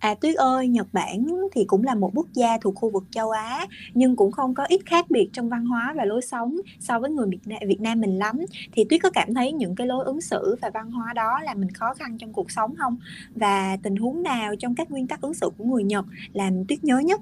À 0.00 0.14
Tuyết 0.14 0.36
ơi, 0.36 0.68
Nhật 0.68 0.86
Bản 0.92 1.26
thì 1.52 1.64
cũng 1.64 1.84
là 1.84 1.94
một 1.94 2.10
quốc 2.14 2.26
gia 2.32 2.58
thuộc 2.58 2.74
khu 2.74 2.90
vực 2.90 3.04
châu 3.10 3.30
Á 3.30 3.66
nhưng 3.94 4.16
cũng 4.16 4.32
không 4.32 4.54
có 4.54 4.64
ít 4.64 4.80
khác 4.86 5.10
biệt 5.10 5.28
trong 5.32 5.48
văn 5.48 5.66
hóa 5.66 5.94
và 5.96 6.04
lối 6.04 6.22
sống 6.22 6.56
so 6.80 6.98
với 6.98 7.10
người 7.10 7.26
Việt 7.30 7.46
Nam, 7.46 7.58
Việt 7.66 7.80
Nam 7.80 8.00
mình 8.00 8.18
lắm. 8.18 8.36
Thì 8.72 8.84
Tuyết 8.84 9.02
có 9.02 9.10
cảm 9.10 9.34
thấy 9.34 9.52
những 9.52 9.74
cái 9.74 9.86
lối 9.86 10.04
ứng 10.04 10.20
xử 10.20 10.56
và 10.62 10.70
văn 10.74 10.90
hóa 10.90 11.12
đó 11.12 11.40
làm 11.44 11.60
mình 11.60 11.70
khó 11.70 11.94
khăn 11.94 12.18
trong 12.18 12.32
cuộc 12.32 12.50
sống 12.50 12.74
không? 12.76 12.96
Và 13.34 13.76
tình 13.82 13.96
huống 13.96 14.22
nào 14.22 14.56
trong 14.56 14.74
các 14.74 14.90
nguyên 14.90 15.06
tắc 15.06 15.20
ứng 15.20 15.34
xử 15.34 15.50
của 15.58 15.64
người 15.64 15.84
Nhật 15.84 16.04
làm 16.32 16.64
Tuyết 16.64 16.84
nhớ 16.84 16.98
nhất? 16.98 17.20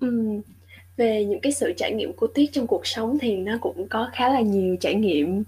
Ừ, 0.00 0.40
về 0.96 1.24
những 1.24 1.40
cái 1.40 1.52
sự 1.52 1.72
trải 1.76 1.92
nghiệm 1.92 2.12
của 2.12 2.26
Tuyết 2.26 2.48
trong 2.52 2.66
cuộc 2.66 2.86
sống 2.86 3.18
thì 3.20 3.36
nó 3.36 3.58
cũng 3.60 3.88
có 3.88 4.10
khá 4.12 4.28
là 4.28 4.40
nhiều 4.40 4.76
trải 4.80 4.94
nghiệm. 4.94 5.42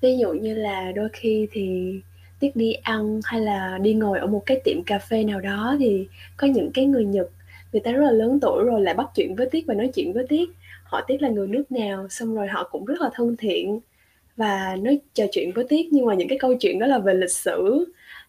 Ví 0.00 0.18
dụ 0.18 0.32
như 0.32 0.54
là 0.54 0.92
đôi 0.92 1.08
khi 1.12 1.48
thì 1.52 1.94
Tiết 2.40 2.56
đi 2.56 2.72
ăn 2.72 3.20
hay 3.24 3.40
là 3.40 3.78
đi 3.82 3.94
ngồi 3.94 4.18
ở 4.18 4.26
một 4.26 4.42
cái 4.46 4.60
tiệm 4.64 4.82
cà 4.82 4.98
phê 4.98 5.24
nào 5.24 5.40
đó 5.40 5.76
thì 5.78 6.06
có 6.36 6.46
những 6.46 6.70
cái 6.74 6.86
người 6.86 7.04
Nhật, 7.04 7.30
người 7.72 7.80
ta 7.80 7.92
rất 7.92 8.02
là 8.02 8.10
lớn 8.10 8.38
tuổi 8.40 8.64
rồi 8.64 8.80
lại 8.80 8.94
bắt 8.94 9.06
chuyện 9.14 9.34
với 9.34 9.48
tiếc 9.50 9.66
và 9.66 9.74
nói 9.74 9.90
chuyện 9.94 10.12
với 10.12 10.26
tiếc 10.28 10.50
họ 10.84 11.00
tiếc 11.06 11.22
là 11.22 11.28
người 11.28 11.46
nước 11.46 11.72
nào, 11.72 12.08
xong 12.08 12.34
rồi 12.34 12.48
họ 12.48 12.68
cũng 12.72 12.84
rất 12.84 13.00
là 13.00 13.10
thân 13.14 13.36
thiện 13.36 13.80
và 14.36 14.76
nói, 14.80 15.00
trò 15.14 15.24
chuyện 15.32 15.52
với 15.54 15.64
tiếc 15.68 15.88
nhưng 15.92 16.06
mà 16.06 16.14
những 16.14 16.28
cái 16.28 16.38
câu 16.38 16.54
chuyện 16.60 16.78
đó 16.78 16.86
là 16.86 16.98
về 16.98 17.14
lịch 17.14 17.30
sử, 17.30 17.84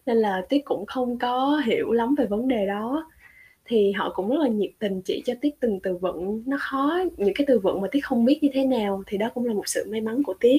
nên 0.06 0.16
là 0.16 0.42
tiếc 0.48 0.64
cũng 0.64 0.86
không 0.86 1.18
có 1.18 1.62
hiểu 1.66 1.92
lắm 1.92 2.14
về 2.18 2.26
vấn 2.26 2.48
đề 2.48 2.66
đó. 2.66 3.10
Thì 3.64 3.92
họ 3.92 4.12
cũng 4.14 4.28
rất 4.28 4.36
là 4.40 4.48
nhiệt 4.48 4.70
tình 4.78 5.02
chỉ 5.02 5.22
cho 5.24 5.34
tiếc 5.40 5.60
từng 5.60 5.80
từ 5.82 5.96
vựng. 5.96 6.42
Nó 6.46 6.56
khó, 6.60 7.00
những 7.16 7.34
cái 7.34 7.44
từ 7.48 7.58
vựng 7.58 7.80
mà 7.80 7.88
tiếc 7.92 8.04
không 8.04 8.24
biết 8.24 8.38
như 8.42 8.48
thế 8.52 8.64
nào 8.64 9.02
thì 9.06 9.18
đó 9.18 9.30
cũng 9.34 9.44
là 9.44 9.54
một 9.54 9.68
sự 9.68 9.84
may 9.90 10.00
mắn 10.00 10.22
của 10.22 10.34
tiếc 10.40 10.58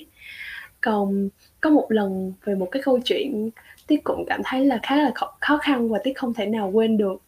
còn 0.82 1.30
có 1.62 1.70
một 1.70 1.86
lần 1.90 2.34
về 2.44 2.56
một 2.56 2.68
cái 2.72 2.82
câu 2.86 3.00
chuyện, 3.06 3.50
Tiết 3.88 4.04
cũng 4.04 4.26
cảm 4.28 4.42
thấy 4.46 4.66
là 4.66 4.80
khá 4.84 4.96
là 4.96 5.12
khó 5.40 5.58
khăn 5.58 5.90
và 5.90 6.00
Tiết 6.04 6.14
không 6.18 6.34
thể 6.34 6.46
nào 6.46 6.72
quên 6.74 6.98
được. 6.98 7.22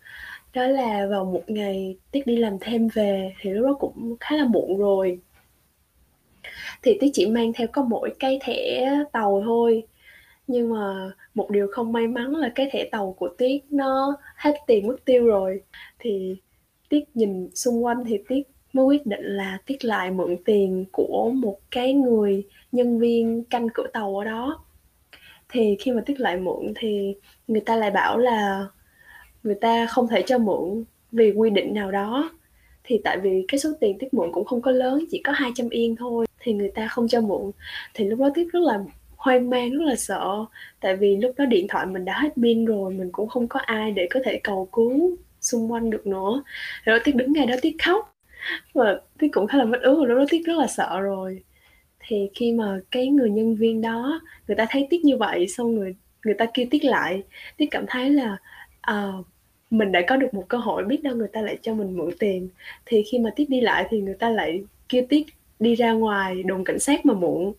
Đó 0.53 0.67
là 0.67 1.07
vào 1.09 1.25
một 1.25 1.43
ngày 1.47 1.97
Tiết 2.11 2.27
đi 2.27 2.35
làm 2.35 2.57
thêm 2.61 2.87
về 2.93 3.33
thì 3.41 3.49
lúc 3.49 3.65
đó 3.65 3.73
cũng 3.79 4.15
khá 4.19 4.35
là 4.35 4.45
muộn 4.45 4.77
rồi. 4.77 5.19
Thì 6.83 6.97
Tiết 6.99 7.09
chỉ 7.13 7.25
mang 7.25 7.53
theo 7.53 7.67
có 7.67 7.83
mỗi 7.83 8.15
cái 8.19 8.39
thẻ 8.41 8.89
tàu 9.11 9.41
thôi. 9.45 9.83
Nhưng 10.47 10.73
mà 10.73 11.11
một 11.33 11.49
điều 11.49 11.67
không 11.71 11.93
may 11.93 12.07
mắn 12.07 12.35
là 12.35 12.51
cái 12.55 12.69
thẻ 12.71 12.89
tàu 12.91 13.15
của 13.19 13.29
Tiết 13.37 13.63
nó 13.69 14.17
hết 14.35 14.55
tiền 14.67 14.87
mất 14.87 15.05
tiêu 15.05 15.25
rồi. 15.25 15.61
Thì 15.99 16.35
Tiết 16.89 17.03
nhìn 17.13 17.49
xung 17.55 17.85
quanh 17.85 18.03
thì 18.05 18.17
Tiết 18.27 18.43
mới 18.73 18.85
quyết 18.85 19.05
định 19.05 19.23
là 19.23 19.57
Tiết 19.65 19.85
lại 19.85 20.11
mượn 20.11 20.37
tiền 20.45 20.85
của 20.91 21.31
một 21.35 21.57
cái 21.71 21.93
người 21.93 22.43
nhân 22.71 22.99
viên 22.99 23.43
canh 23.43 23.67
cửa 23.73 23.87
tàu 23.93 24.17
ở 24.17 24.23
đó. 24.23 24.63
Thì 25.49 25.75
khi 25.79 25.91
mà 25.91 26.01
Tiết 26.05 26.19
lại 26.19 26.37
mượn 26.37 26.73
thì 26.75 27.15
người 27.47 27.61
ta 27.61 27.75
lại 27.75 27.91
bảo 27.91 28.17
là 28.17 28.65
người 29.43 29.55
ta 29.55 29.85
không 29.85 30.07
thể 30.07 30.23
cho 30.25 30.37
mượn 30.37 30.83
vì 31.11 31.31
quy 31.31 31.49
định 31.49 31.73
nào 31.73 31.91
đó. 31.91 32.31
Thì 32.83 33.01
tại 33.03 33.17
vì 33.19 33.45
cái 33.47 33.59
số 33.59 33.69
tiền 33.79 33.97
Tiết 33.97 34.13
mượn 34.13 34.31
cũng 34.31 34.45
không 34.45 34.61
có 34.61 34.71
lớn, 34.71 35.05
chỉ 35.11 35.21
có 35.23 35.31
200 35.31 35.69
yên 35.69 35.95
thôi, 35.95 36.25
thì 36.39 36.53
người 36.53 36.71
ta 36.75 36.87
không 36.87 37.07
cho 37.07 37.21
mượn. 37.21 37.51
Thì 37.93 38.05
lúc 38.05 38.19
đó 38.19 38.29
Tiết 38.35 38.47
rất 38.51 38.59
là 38.59 38.79
hoang 39.15 39.49
mang, 39.49 39.71
rất 39.71 39.85
là 39.85 39.95
sợ, 39.95 40.45
tại 40.79 40.95
vì 40.95 41.17
lúc 41.17 41.31
đó 41.37 41.45
điện 41.45 41.65
thoại 41.69 41.85
mình 41.85 42.05
đã 42.05 42.19
hết 42.21 42.29
pin 42.41 42.65
rồi, 42.65 42.93
mình 42.93 43.09
cũng 43.11 43.29
không 43.29 43.47
có 43.47 43.59
ai 43.59 43.91
để 43.91 44.07
có 44.11 44.19
thể 44.25 44.39
cầu 44.43 44.69
cứu 44.71 45.17
xung 45.41 45.71
quanh 45.71 45.89
được 45.89 46.07
nữa. 46.07 46.43
Rồi 46.83 46.99
Tiết 47.03 47.15
đứng 47.15 47.33
ngay 47.33 47.45
đó 47.45 47.55
Tiết 47.61 47.75
khóc 47.85 48.13
và 48.73 48.99
tiếc 49.19 49.27
cũng 49.31 49.47
khá 49.47 49.57
là 49.57 49.65
mất 49.65 49.81
ước 49.81 49.95
rồi 49.97 50.07
lúc 50.07 50.17
đó 50.17 50.25
tiếc 50.29 50.41
rất 50.45 50.57
là 50.57 50.67
sợ 50.67 50.99
rồi. 50.99 51.43
Thì 51.99 52.29
khi 52.35 52.51
mà 52.53 52.79
cái 52.91 53.07
người 53.07 53.29
nhân 53.29 53.55
viên 53.55 53.81
đó 53.81 54.21
người 54.47 54.55
ta 54.55 54.65
thấy 54.69 54.87
tiếc 54.89 55.05
như 55.05 55.17
vậy 55.17 55.47
xong 55.47 55.75
người 55.75 55.95
người 56.25 56.33
ta 56.33 56.45
kêu 56.53 56.65
tiếc 56.71 56.83
lại 56.83 57.23
tiếc 57.57 57.67
cảm 57.71 57.85
thấy 57.87 58.09
là 58.09 58.37
uh, 58.91 59.25
mình 59.69 59.91
đã 59.91 60.01
có 60.07 60.15
được 60.15 60.33
một 60.33 60.45
cơ 60.47 60.57
hội 60.57 60.83
biết 60.85 61.03
đâu 61.03 61.15
người 61.15 61.27
ta 61.27 61.41
lại 61.41 61.57
cho 61.61 61.73
mình 61.73 61.97
mượn 61.97 62.09
tiền. 62.19 62.49
Thì 62.85 63.03
khi 63.11 63.19
mà 63.19 63.29
tiếc 63.35 63.49
đi 63.49 63.61
lại 63.61 63.87
thì 63.89 64.01
người 64.01 64.15
ta 64.19 64.29
lại 64.29 64.63
kêu 64.89 65.03
tiếc 65.09 65.25
đi 65.59 65.75
ra 65.75 65.91
ngoài 65.91 66.43
đồn 66.43 66.63
cảnh 66.63 66.79
sát 66.79 67.05
mà 67.05 67.13
muộn 67.13 67.53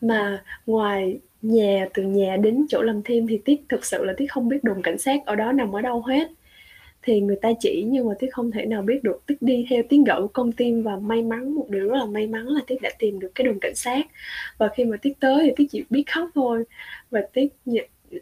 mà 0.00 0.42
ngoài 0.66 1.18
nhà 1.42 1.88
từ 1.94 2.02
nhà 2.02 2.36
đến 2.36 2.66
chỗ 2.68 2.82
làm 2.82 3.02
thêm 3.02 3.26
thì 3.26 3.40
tiếc 3.44 3.64
thực 3.68 3.84
sự 3.84 4.04
là 4.04 4.12
tiếc 4.16 4.26
không 4.32 4.48
biết 4.48 4.64
đồn 4.64 4.82
cảnh 4.82 4.98
sát 4.98 5.26
ở 5.26 5.36
đó 5.36 5.52
nằm 5.52 5.72
ở 5.76 5.80
đâu 5.80 6.02
hết 6.02 6.28
thì 7.02 7.20
người 7.20 7.36
ta 7.42 7.48
chỉ 7.60 7.84
nhưng 7.88 8.08
mà 8.08 8.14
tuyết 8.20 8.32
không 8.32 8.50
thể 8.50 8.66
nào 8.66 8.82
biết 8.82 9.02
được. 9.02 9.22
Tuyết 9.26 9.42
đi 9.42 9.66
theo 9.70 9.82
tiếng 9.88 10.04
gọi 10.04 10.22
của 10.22 10.28
con 10.28 10.52
tim 10.52 10.82
và 10.82 10.96
may 10.96 11.22
mắn 11.22 11.54
một 11.54 11.66
điều 11.68 11.88
rất 11.88 11.96
là 11.98 12.04
may 12.04 12.26
mắn 12.26 12.46
là 12.46 12.60
tuyết 12.66 12.82
đã 12.82 12.90
tìm 12.98 13.20
được 13.20 13.32
cái 13.34 13.44
đồn 13.44 13.58
cảnh 13.60 13.74
sát. 13.74 14.06
Và 14.58 14.68
khi 14.68 14.84
mà 14.84 14.96
tuyết 14.96 15.12
tới 15.20 15.38
thì 15.42 15.52
tuyết 15.56 15.68
chỉ 15.70 15.84
biết 15.90 16.04
khóc 16.06 16.28
thôi. 16.34 16.64
Và 17.10 17.20
tuyết 17.32 17.48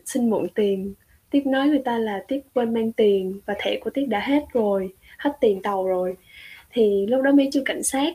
xin 0.04 0.30
mượn 0.30 0.48
tiền. 0.54 0.94
Tuyết 1.30 1.46
nói 1.46 1.68
người 1.68 1.82
ta 1.84 1.98
là 1.98 2.24
tuyết 2.28 2.40
quên 2.54 2.74
mang 2.74 2.92
tiền 2.92 3.40
và 3.46 3.54
thẻ 3.58 3.78
của 3.80 3.90
tuyết 3.90 4.08
đã 4.08 4.20
hết 4.20 4.44
rồi 4.52 4.94
hết 5.18 5.30
tiền 5.40 5.62
tàu 5.62 5.86
rồi. 5.88 6.16
Thì 6.72 7.06
lúc 7.06 7.22
đó 7.22 7.32
mới 7.32 7.48
chưa 7.52 7.62
cảnh 7.64 7.82
sát. 7.82 8.14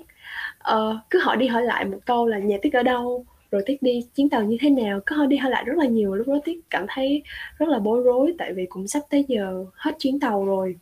Uh, 0.72 0.96
cứ 1.10 1.20
hỏi 1.20 1.38
đi 1.38 1.48
hỏi 1.48 1.64
lại 1.64 1.86
một 1.86 1.98
câu 2.06 2.26
là 2.28 2.38
nhà 2.40 2.58
tuyết 2.62 2.74
ở 2.74 2.84
đâu? 2.84 3.26
Rồi 3.56 3.64
tiết 3.66 3.82
đi. 3.82 4.08
Chuyến 4.16 4.30
tàu 4.30 4.44
như 4.44 4.58
thế 4.62 4.70
nào? 4.70 5.00
Có 5.06 5.16
hơi 5.16 5.28
đi 5.28 5.38
hơi 5.38 5.52
lại 5.52 5.64
rất 5.66 5.78
là 5.78 5.86
nhiều. 5.86 6.16
Lúc 6.16 6.28
đó 6.28 6.40
tiết 6.46 6.60
cảm 6.70 6.86
thấy 6.90 7.24
rất 7.58 7.70
là 7.70 7.80
bối 7.80 8.04
rối 8.04 8.36
tại 8.38 8.54
vì 8.54 8.66
cũng 8.66 8.88
sắp 8.88 9.04
tới 9.10 9.26
giờ 9.28 9.66
hết 9.74 9.92
chuyến 10.00 10.20
tàu 10.20 10.46
rồi. 10.46 10.76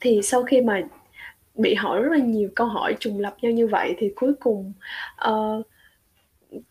Thì 0.00 0.20
sau 0.22 0.42
khi 0.42 0.60
mà 0.60 0.82
bị 1.54 1.74
hỏi 1.74 2.02
rất 2.02 2.12
là 2.12 2.24
nhiều 2.24 2.48
câu 2.54 2.66
hỏi 2.66 2.96
trùng 3.00 3.20
lập 3.20 3.36
nhau 3.42 3.52
như 3.52 3.66
vậy 3.66 3.94
thì 3.98 4.12
cuối 4.16 4.32
cùng 4.40 4.72
uh, 5.28 5.66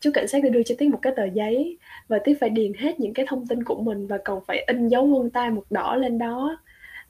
chú 0.00 0.10
cảnh 0.14 0.28
sát 0.28 0.42
đã 0.42 0.48
đưa 0.48 0.62
cho 0.62 0.74
Tiết 0.78 0.88
một 0.88 0.98
cái 1.02 1.12
tờ 1.16 1.24
giấy 1.24 1.78
và 2.08 2.18
Tiết 2.24 2.34
phải 2.40 2.50
điền 2.50 2.72
hết 2.74 3.00
những 3.00 3.14
cái 3.14 3.26
thông 3.28 3.46
tin 3.46 3.64
của 3.64 3.82
mình 3.82 4.06
và 4.06 4.18
còn 4.24 4.44
phải 4.46 4.64
in 4.66 4.88
dấu 4.88 5.06
vân 5.06 5.30
tay 5.30 5.50
một 5.50 5.64
đỏ 5.70 5.96
lên 5.96 6.18
đó 6.18 6.58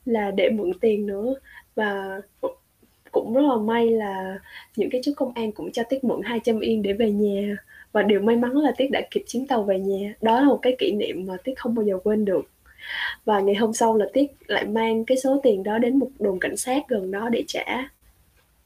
là 0.05 0.31
để 0.31 0.51
mượn 0.51 0.73
tiền 0.81 1.07
nữa. 1.07 1.35
Và 1.75 2.21
cũng 3.13 3.35
rất 3.35 3.43
là 3.43 3.57
may 3.57 3.91
là 3.91 4.39
những 4.77 4.91
cái 4.91 5.01
chú 5.05 5.13
công 5.17 5.33
an 5.35 5.53
cũng 5.53 5.73
cho 5.73 5.83
Tiết 5.89 6.05
mượn 6.05 6.23
200 6.23 6.61
yên 6.61 6.83
để 6.83 6.93
về 6.93 7.11
nhà. 7.11 7.57
Và 7.93 8.03
điều 8.03 8.21
may 8.21 8.37
mắn 8.37 8.53
là 8.53 8.73
Tiết 8.77 8.89
đã 8.91 9.01
kịp 9.11 9.25
chuyến 9.27 9.47
tàu 9.47 9.63
về 9.63 9.79
nhà. 9.79 10.15
Đó 10.23 10.41
là 10.41 10.49
một 10.49 10.59
cái 10.63 10.77
kỷ 10.79 10.93
niệm 10.93 11.27
mà 11.27 11.37
Tiết 11.45 11.55
không 11.57 11.75
bao 11.75 11.85
giờ 11.85 11.99
quên 12.05 12.25
được. 12.25 12.43
Và 13.25 13.41
ngày 13.41 13.55
hôm 13.55 13.73
sau 13.73 13.97
là 13.97 14.07
Tiết 14.13 14.27
lại 14.47 14.65
mang 14.65 15.05
cái 15.05 15.17
số 15.19 15.41
tiền 15.43 15.63
đó 15.63 15.79
đến 15.79 15.99
một 15.99 16.09
đồn 16.19 16.39
cảnh 16.39 16.57
sát 16.57 16.89
gần 16.89 17.11
đó 17.11 17.29
để 17.29 17.45
trả. 17.49 17.91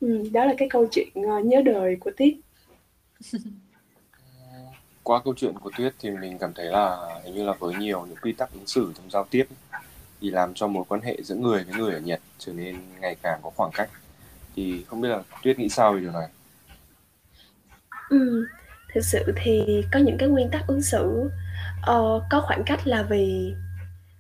Ừ, 0.00 0.28
đó 0.32 0.44
là 0.44 0.54
cái 0.58 0.68
câu 0.68 0.86
chuyện 0.90 1.08
ờ, 1.14 1.40
nhớ 1.44 1.62
đời 1.62 1.96
của 2.00 2.10
Tiết. 2.16 2.36
Qua 5.02 5.20
câu 5.24 5.34
chuyện 5.36 5.54
của 5.60 5.70
Tuyết 5.78 5.94
thì 5.98 6.10
mình 6.10 6.38
cảm 6.38 6.52
thấy 6.54 6.66
là 6.66 6.96
hình 7.24 7.34
như 7.34 7.44
là 7.44 7.52
với 7.58 7.74
nhiều 7.74 8.06
những 8.06 8.18
quy 8.22 8.32
tắc 8.32 8.52
ứng 8.52 8.66
xử 8.66 8.92
trong 8.96 9.10
giao 9.10 9.24
tiếp 9.30 9.46
thì 10.20 10.30
làm 10.30 10.54
cho 10.54 10.66
mối 10.66 10.84
quan 10.88 11.00
hệ 11.00 11.16
giữa 11.22 11.34
người 11.34 11.64
với 11.64 11.74
người 11.80 11.92
ở 11.92 12.00
Nhật 12.00 12.20
trở 12.38 12.52
nên 12.52 12.76
ngày 13.00 13.16
càng 13.22 13.40
có 13.42 13.50
khoảng 13.56 13.70
cách 13.74 13.90
thì 14.56 14.84
không 14.88 15.00
biết 15.00 15.08
là 15.08 15.22
Tuyết 15.42 15.58
nghĩ 15.58 15.68
sao 15.68 15.92
về 15.92 16.00
điều 16.00 16.12
này? 16.12 16.28
Ừ, 18.10 18.46
thực 18.94 19.04
sự 19.04 19.32
thì 19.36 19.84
có 19.92 19.98
những 19.98 20.18
cái 20.18 20.28
nguyên 20.28 20.48
tắc 20.50 20.66
ứng 20.66 20.82
xử. 20.82 21.30
Uh, 21.90 22.22
có 22.30 22.40
khoảng 22.40 22.62
cách 22.66 22.86
là 22.86 23.02
vì 23.02 23.54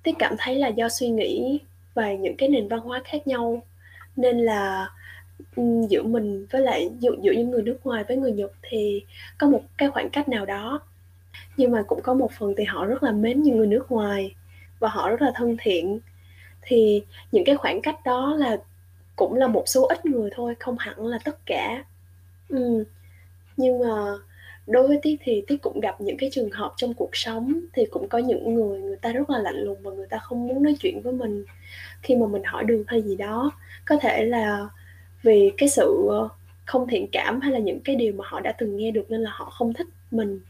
Tuyết 0.02 0.14
cảm 0.18 0.34
thấy 0.38 0.54
là 0.54 0.68
do 0.68 0.88
suy 0.88 1.08
nghĩ 1.08 1.60
và 1.94 2.12
những 2.12 2.36
cái 2.36 2.48
nền 2.48 2.68
văn 2.68 2.80
hóa 2.80 3.02
khác 3.04 3.26
nhau. 3.26 3.62
Nên 4.16 4.38
là 4.38 4.90
ừ, 5.56 5.62
giữa 5.90 6.02
mình 6.02 6.46
với 6.50 6.62
lại 6.62 6.90
giữa, 7.00 7.16
giữa 7.22 7.32
những 7.32 7.50
người 7.50 7.62
nước 7.62 7.78
ngoài 7.84 8.04
với 8.08 8.16
người 8.16 8.32
Nhật 8.32 8.52
thì 8.62 9.04
có 9.38 9.46
một 9.46 9.62
cái 9.78 9.90
khoảng 9.90 10.10
cách 10.10 10.28
nào 10.28 10.46
đó. 10.46 10.80
Nhưng 11.56 11.70
mà 11.70 11.82
cũng 11.82 12.02
có 12.02 12.14
một 12.14 12.32
phần 12.38 12.54
thì 12.56 12.64
họ 12.64 12.84
rất 12.84 13.02
là 13.02 13.12
mến 13.12 13.42
những 13.42 13.56
người 13.56 13.66
nước 13.66 13.92
ngoài 13.92 14.34
và 14.78 14.88
họ 14.88 15.10
rất 15.10 15.22
là 15.22 15.32
thân 15.34 15.56
thiện. 15.60 16.00
Thì 16.62 17.02
những 17.32 17.44
cái 17.44 17.56
khoảng 17.56 17.82
cách 17.82 17.96
đó 18.04 18.34
là 18.38 18.56
cũng 19.16 19.34
là 19.34 19.46
một 19.46 19.62
số 19.66 19.86
ít 19.86 20.06
người 20.06 20.30
thôi, 20.34 20.54
không 20.60 20.76
hẳn 20.78 21.06
là 21.06 21.18
tất 21.24 21.38
cả 21.46 21.84
ừ. 22.48 22.84
nhưng 23.56 23.78
mà 23.80 24.18
đối 24.66 24.88
với 24.88 24.98
tiết 25.02 25.16
thì 25.22 25.44
tiết 25.46 25.56
cũng 25.62 25.80
gặp 25.80 26.00
những 26.00 26.16
cái 26.16 26.30
trường 26.32 26.50
hợp 26.50 26.72
trong 26.76 26.94
cuộc 26.94 27.10
sống 27.12 27.60
thì 27.72 27.86
cũng 27.90 28.08
có 28.08 28.18
những 28.18 28.54
người 28.54 28.80
người 28.80 28.96
ta 28.96 29.12
rất 29.12 29.30
là 29.30 29.38
lạnh 29.38 29.56
lùng 29.56 29.78
và 29.82 29.90
người 29.90 30.06
ta 30.06 30.18
không 30.18 30.48
muốn 30.48 30.62
nói 30.62 30.76
chuyện 30.80 31.00
với 31.02 31.12
mình 31.12 31.44
khi 32.02 32.16
mà 32.16 32.26
mình 32.26 32.42
hỏi 32.44 32.64
đường 32.64 32.84
hay 32.86 33.02
gì 33.02 33.16
đó 33.16 33.50
có 33.84 33.96
thể 34.00 34.24
là 34.24 34.68
vì 35.22 35.52
cái 35.58 35.68
sự 35.68 36.06
ờ, 36.08 36.28
không 36.64 36.88
thiện 36.88 37.06
cảm 37.12 37.40
hay 37.40 37.52
là 37.52 37.58
những 37.58 37.80
cái 37.80 37.96
điều 37.96 38.12
mà 38.12 38.24
họ 38.28 38.40
đã 38.40 38.52
từng 38.52 38.76
nghe 38.76 38.90
được 38.90 39.10
nên 39.10 39.20
là 39.20 39.30
họ 39.34 39.50
không 39.50 39.74
thích 39.74 39.86
mình 40.10 40.40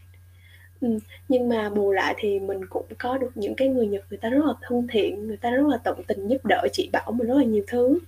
ừ. 0.80 0.98
nhưng 1.28 1.48
mà 1.48 1.70
bù 1.70 1.92
lại 1.92 2.14
thì 2.18 2.40
mình 2.40 2.66
cũng 2.66 2.86
có 2.98 3.18
được 3.18 3.30
những 3.34 3.54
cái 3.54 3.68
người 3.68 3.86
nhật, 3.86 4.04
người 4.10 4.18
ta 4.18 4.28
rất 4.28 4.44
là 4.44 4.52
thân 4.62 4.86
thiện, 4.90 5.26
người 5.26 5.36
ta 5.36 5.50
rất 5.50 5.66
là 5.66 5.76
tận 5.84 6.02
tình 6.06 6.28
giúp 6.28 6.44
đỡ 6.44 6.66
chị 6.72 6.90
bảo 6.92 7.12
mình 7.12 7.28
rất 7.28 7.34
là 7.34 7.44
nhiều 7.44 7.64
thứ 7.66 7.98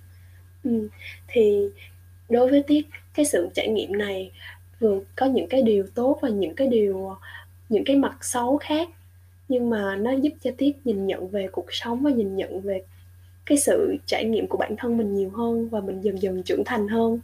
ừ. 0.63 0.87
thì 1.27 1.69
đối 2.29 2.49
với 2.51 2.63
tiết 2.67 2.87
cái 3.13 3.25
sự 3.25 3.49
trải 3.53 3.67
nghiệm 3.67 3.97
này 3.97 4.31
vừa 4.79 4.99
có 5.15 5.25
những 5.25 5.47
cái 5.49 5.61
điều 5.61 5.85
tốt 5.95 6.19
và 6.21 6.29
những 6.29 6.55
cái 6.55 6.67
điều 6.67 7.17
những 7.69 7.83
cái 7.85 7.95
mặt 7.95 8.17
xấu 8.21 8.57
khác 8.57 8.89
nhưng 9.49 9.69
mà 9.69 9.95
nó 9.95 10.11
giúp 10.11 10.33
cho 10.43 10.51
tiết 10.57 10.77
nhìn 10.85 11.07
nhận 11.07 11.27
về 11.27 11.47
cuộc 11.51 11.65
sống 11.69 12.03
và 12.03 12.11
nhìn 12.11 12.35
nhận 12.35 12.61
về 12.61 12.81
cái 13.45 13.57
sự 13.57 13.97
trải 14.05 14.25
nghiệm 14.25 14.47
của 14.47 14.57
bản 14.57 14.75
thân 14.77 14.97
mình 14.97 15.15
nhiều 15.15 15.29
hơn 15.29 15.69
và 15.69 15.81
mình 15.81 16.01
dần 16.01 16.21
dần 16.21 16.43
trưởng 16.43 16.63
thành 16.65 16.87
hơn 16.87 17.19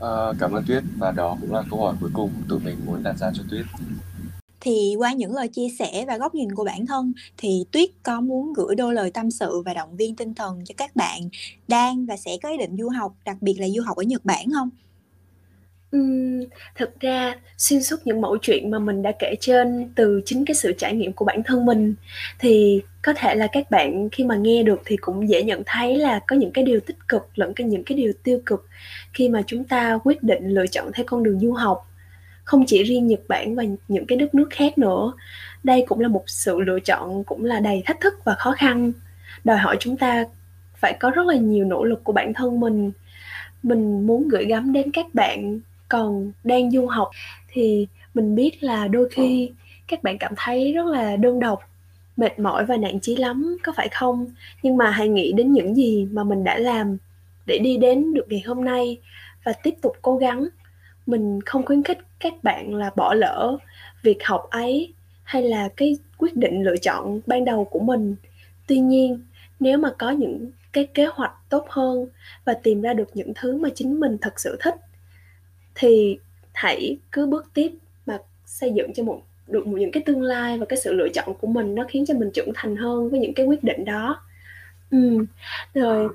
à, 0.00 0.32
cảm 0.38 0.52
ơn 0.52 0.64
tuyết 0.66 0.82
và 0.98 1.10
đó 1.12 1.36
cũng 1.40 1.52
là 1.52 1.62
câu 1.70 1.80
hỏi 1.80 1.94
cuối 2.00 2.10
cùng 2.12 2.30
tụi 2.48 2.60
mình 2.60 2.76
muốn 2.86 3.02
đặt 3.02 3.16
ra 3.18 3.30
cho 3.34 3.42
tuyết 3.50 3.66
thì 4.60 4.94
qua 4.98 5.12
những 5.12 5.34
lời 5.34 5.48
chia 5.48 5.68
sẻ 5.78 6.04
và 6.06 6.18
góc 6.18 6.34
nhìn 6.34 6.54
của 6.54 6.64
bản 6.64 6.86
thân 6.86 7.12
thì 7.36 7.64
tuyết 7.72 7.90
có 8.02 8.20
muốn 8.20 8.52
gửi 8.52 8.74
đôi 8.74 8.94
lời 8.94 9.10
tâm 9.10 9.30
sự 9.30 9.62
và 9.66 9.74
động 9.74 9.96
viên 9.96 10.16
tinh 10.16 10.34
thần 10.34 10.60
cho 10.64 10.74
các 10.76 10.96
bạn 10.96 11.20
đang 11.68 12.06
và 12.06 12.16
sẽ 12.16 12.30
có 12.42 12.48
ý 12.48 12.56
định 12.56 12.76
du 12.76 12.88
học 12.88 13.14
đặc 13.24 13.36
biệt 13.40 13.54
là 13.58 13.68
du 13.68 13.82
học 13.82 13.96
ở 13.96 14.02
nhật 14.02 14.24
bản 14.24 14.46
không 14.54 14.70
Uhm, 15.96 16.44
thực 16.76 17.00
ra 17.00 17.34
xuyên 17.58 17.82
suốt 17.82 17.96
những 18.04 18.20
mẫu 18.20 18.36
chuyện 18.42 18.70
mà 18.70 18.78
mình 18.78 19.02
đã 19.02 19.12
kể 19.18 19.34
trên 19.40 19.92
từ 19.94 20.20
chính 20.24 20.44
cái 20.44 20.54
sự 20.54 20.72
trải 20.78 20.94
nghiệm 20.94 21.12
của 21.12 21.24
bản 21.24 21.42
thân 21.44 21.64
mình 21.66 21.94
thì 22.38 22.82
có 23.02 23.12
thể 23.16 23.34
là 23.34 23.46
các 23.52 23.70
bạn 23.70 24.08
khi 24.12 24.24
mà 24.24 24.36
nghe 24.36 24.62
được 24.62 24.80
thì 24.84 24.96
cũng 24.96 25.28
dễ 25.28 25.42
nhận 25.42 25.62
thấy 25.66 25.98
là 25.98 26.20
có 26.28 26.36
những 26.36 26.50
cái 26.52 26.64
điều 26.64 26.80
tích 26.80 26.96
cực 27.08 27.22
lẫn 27.34 27.54
cái 27.54 27.66
những 27.66 27.84
cái 27.84 27.98
điều 27.98 28.12
tiêu 28.22 28.40
cực 28.46 28.66
khi 29.12 29.28
mà 29.28 29.42
chúng 29.46 29.64
ta 29.64 29.98
quyết 30.04 30.22
định 30.22 30.48
lựa 30.48 30.66
chọn 30.66 30.90
theo 30.94 31.06
con 31.08 31.22
đường 31.22 31.40
du 31.40 31.52
học. 31.52 31.89
Không 32.44 32.64
chỉ 32.66 32.82
riêng 32.82 33.06
Nhật 33.06 33.20
Bản 33.28 33.54
và 33.54 33.64
những 33.88 34.06
cái 34.06 34.18
đất 34.18 34.34
nước 34.34 34.48
khác 34.50 34.78
nữa. 34.78 35.12
Đây 35.64 35.84
cũng 35.88 36.00
là 36.00 36.08
một 36.08 36.24
sự 36.26 36.60
lựa 36.60 36.80
chọn 36.80 37.24
cũng 37.24 37.44
là 37.44 37.60
đầy 37.60 37.82
thách 37.84 38.00
thức 38.00 38.14
và 38.24 38.34
khó 38.34 38.52
khăn, 38.52 38.92
đòi 39.44 39.56
hỏi 39.56 39.76
chúng 39.80 39.96
ta 39.96 40.24
phải 40.76 40.96
có 41.00 41.10
rất 41.10 41.26
là 41.26 41.34
nhiều 41.34 41.64
nỗ 41.64 41.84
lực 41.84 42.04
của 42.04 42.12
bản 42.12 42.34
thân 42.34 42.60
mình. 42.60 42.92
Mình 43.62 44.06
muốn 44.06 44.28
gửi 44.28 44.44
gắm 44.44 44.72
đến 44.72 44.90
các 44.92 45.06
bạn 45.14 45.60
còn 45.88 46.32
đang 46.44 46.70
du 46.70 46.86
học 46.86 47.10
thì 47.48 47.86
mình 48.14 48.34
biết 48.34 48.62
là 48.64 48.88
đôi 48.88 49.08
khi 49.12 49.50
các 49.88 50.02
bạn 50.02 50.18
cảm 50.18 50.32
thấy 50.36 50.72
rất 50.72 50.86
là 50.86 51.16
đơn 51.16 51.40
độc 51.40 51.60
mệt 52.16 52.38
mỏi 52.38 52.64
và 52.64 52.76
nản 52.76 53.00
chí 53.00 53.16
lắm 53.16 53.56
có 53.62 53.72
phải 53.76 53.88
không 53.88 54.26
nhưng 54.62 54.76
mà 54.76 54.90
hãy 54.90 55.08
nghĩ 55.08 55.32
đến 55.32 55.52
những 55.52 55.74
gì 55.74 56.08
mà 56.12 56.24
mình 56.24 56.44
đã 56.44 56.58
làm 56.58 56.96
để 57.46 57.58
đi 57.58 57.76
đến 57.76 58.14
được 58.14 58.26
ngày 58.28 58.42
hôm 58.46 58.64
nay 58.64 58.98
và 59.44 59.52
tiếp 59.52 59.74
tục 59.82 59.92
cố 60.02 60.16
gắng 60.16 60.48
mình 61.10 61.40
không 61.46 61.66
khuyến 61.66 61.82
khích 61.82 61.98
các 62.20 62.32
bạn 62.42 62.74
là 62.74 62.90
bỏ 62.96 63.14
lỡ 63.14 63.56
việc 64.02 64.24
học 64.24 64.46
ấy 64.50 64.92
hay 65.22 65.42
là 65.42 65.68
cái 65.76 65.98
quyết 66.18 66.36
định 66.36 66.62
lựa 66.62 66.76
chọn 66.76 67.20
ban 67.26 67.44
đầu 67.44 67.64
của 67.64 67.80
mình 67.80 68.16
tuy 68.70 68.78
nhiên, 68.78 69.20
nếu 69.60 69.78
mà 69.78 69.90
có 69.98 70.10
những 70.10 70.50
cái 70.72 70.86
kế 70.94 71.06
hoạch 71.06 71.32
tốt 71.48 71.66
hơn 71.68 72.06
và 72.44 72.54
tìm 72.62 72.80
ra 72.80 72.92
được 72.92 73.08
những 73.14 73.32
thứ 73.34 73.56
mà 73.56 73.68
chính 73.74 74.00
mình 74.00 74.18
thật 74.20 74.40
sự 74.40 74.56
thích, 74.60 74.74
thì 75.74 76.18
hãy 76.52 76.98
cứ 77.12 77.26
bước 77.26 77.50
tiếp 77.54 77.72
mà 78.06 78.18
xây 78.46 78.72
dựng 78.74 78.92
cho 78.94 79.02
một, 79.02 79.22
được 79.46 79.66
những 79.66 79.90
cái 79.90 80.02
tương 80.06 80.22
lai 80.22 80.58
và 80.58 80.66
cái 80.66 80.78
sự 80.78 80.92
lựa 80.92 81.08
chọn 81.08 81.34
của 81.40 81.46
mình 81.46 81.74
nó 81.74 81.84
khiến 81.88 82.06
cho 82.06 82.14
mình 82.14 82.30
trưởng 82.34 82.50
thành 82.54 82.76
hơn 82.76 83.10
với 83.10 83.20
những 83.20 83.34
cái 83.34 83.46
quyết 83.46 83.64
định 83.64 83.84
đó 83.84 84.22
ừ. 84.90 85.24
rồi 85.74 86.08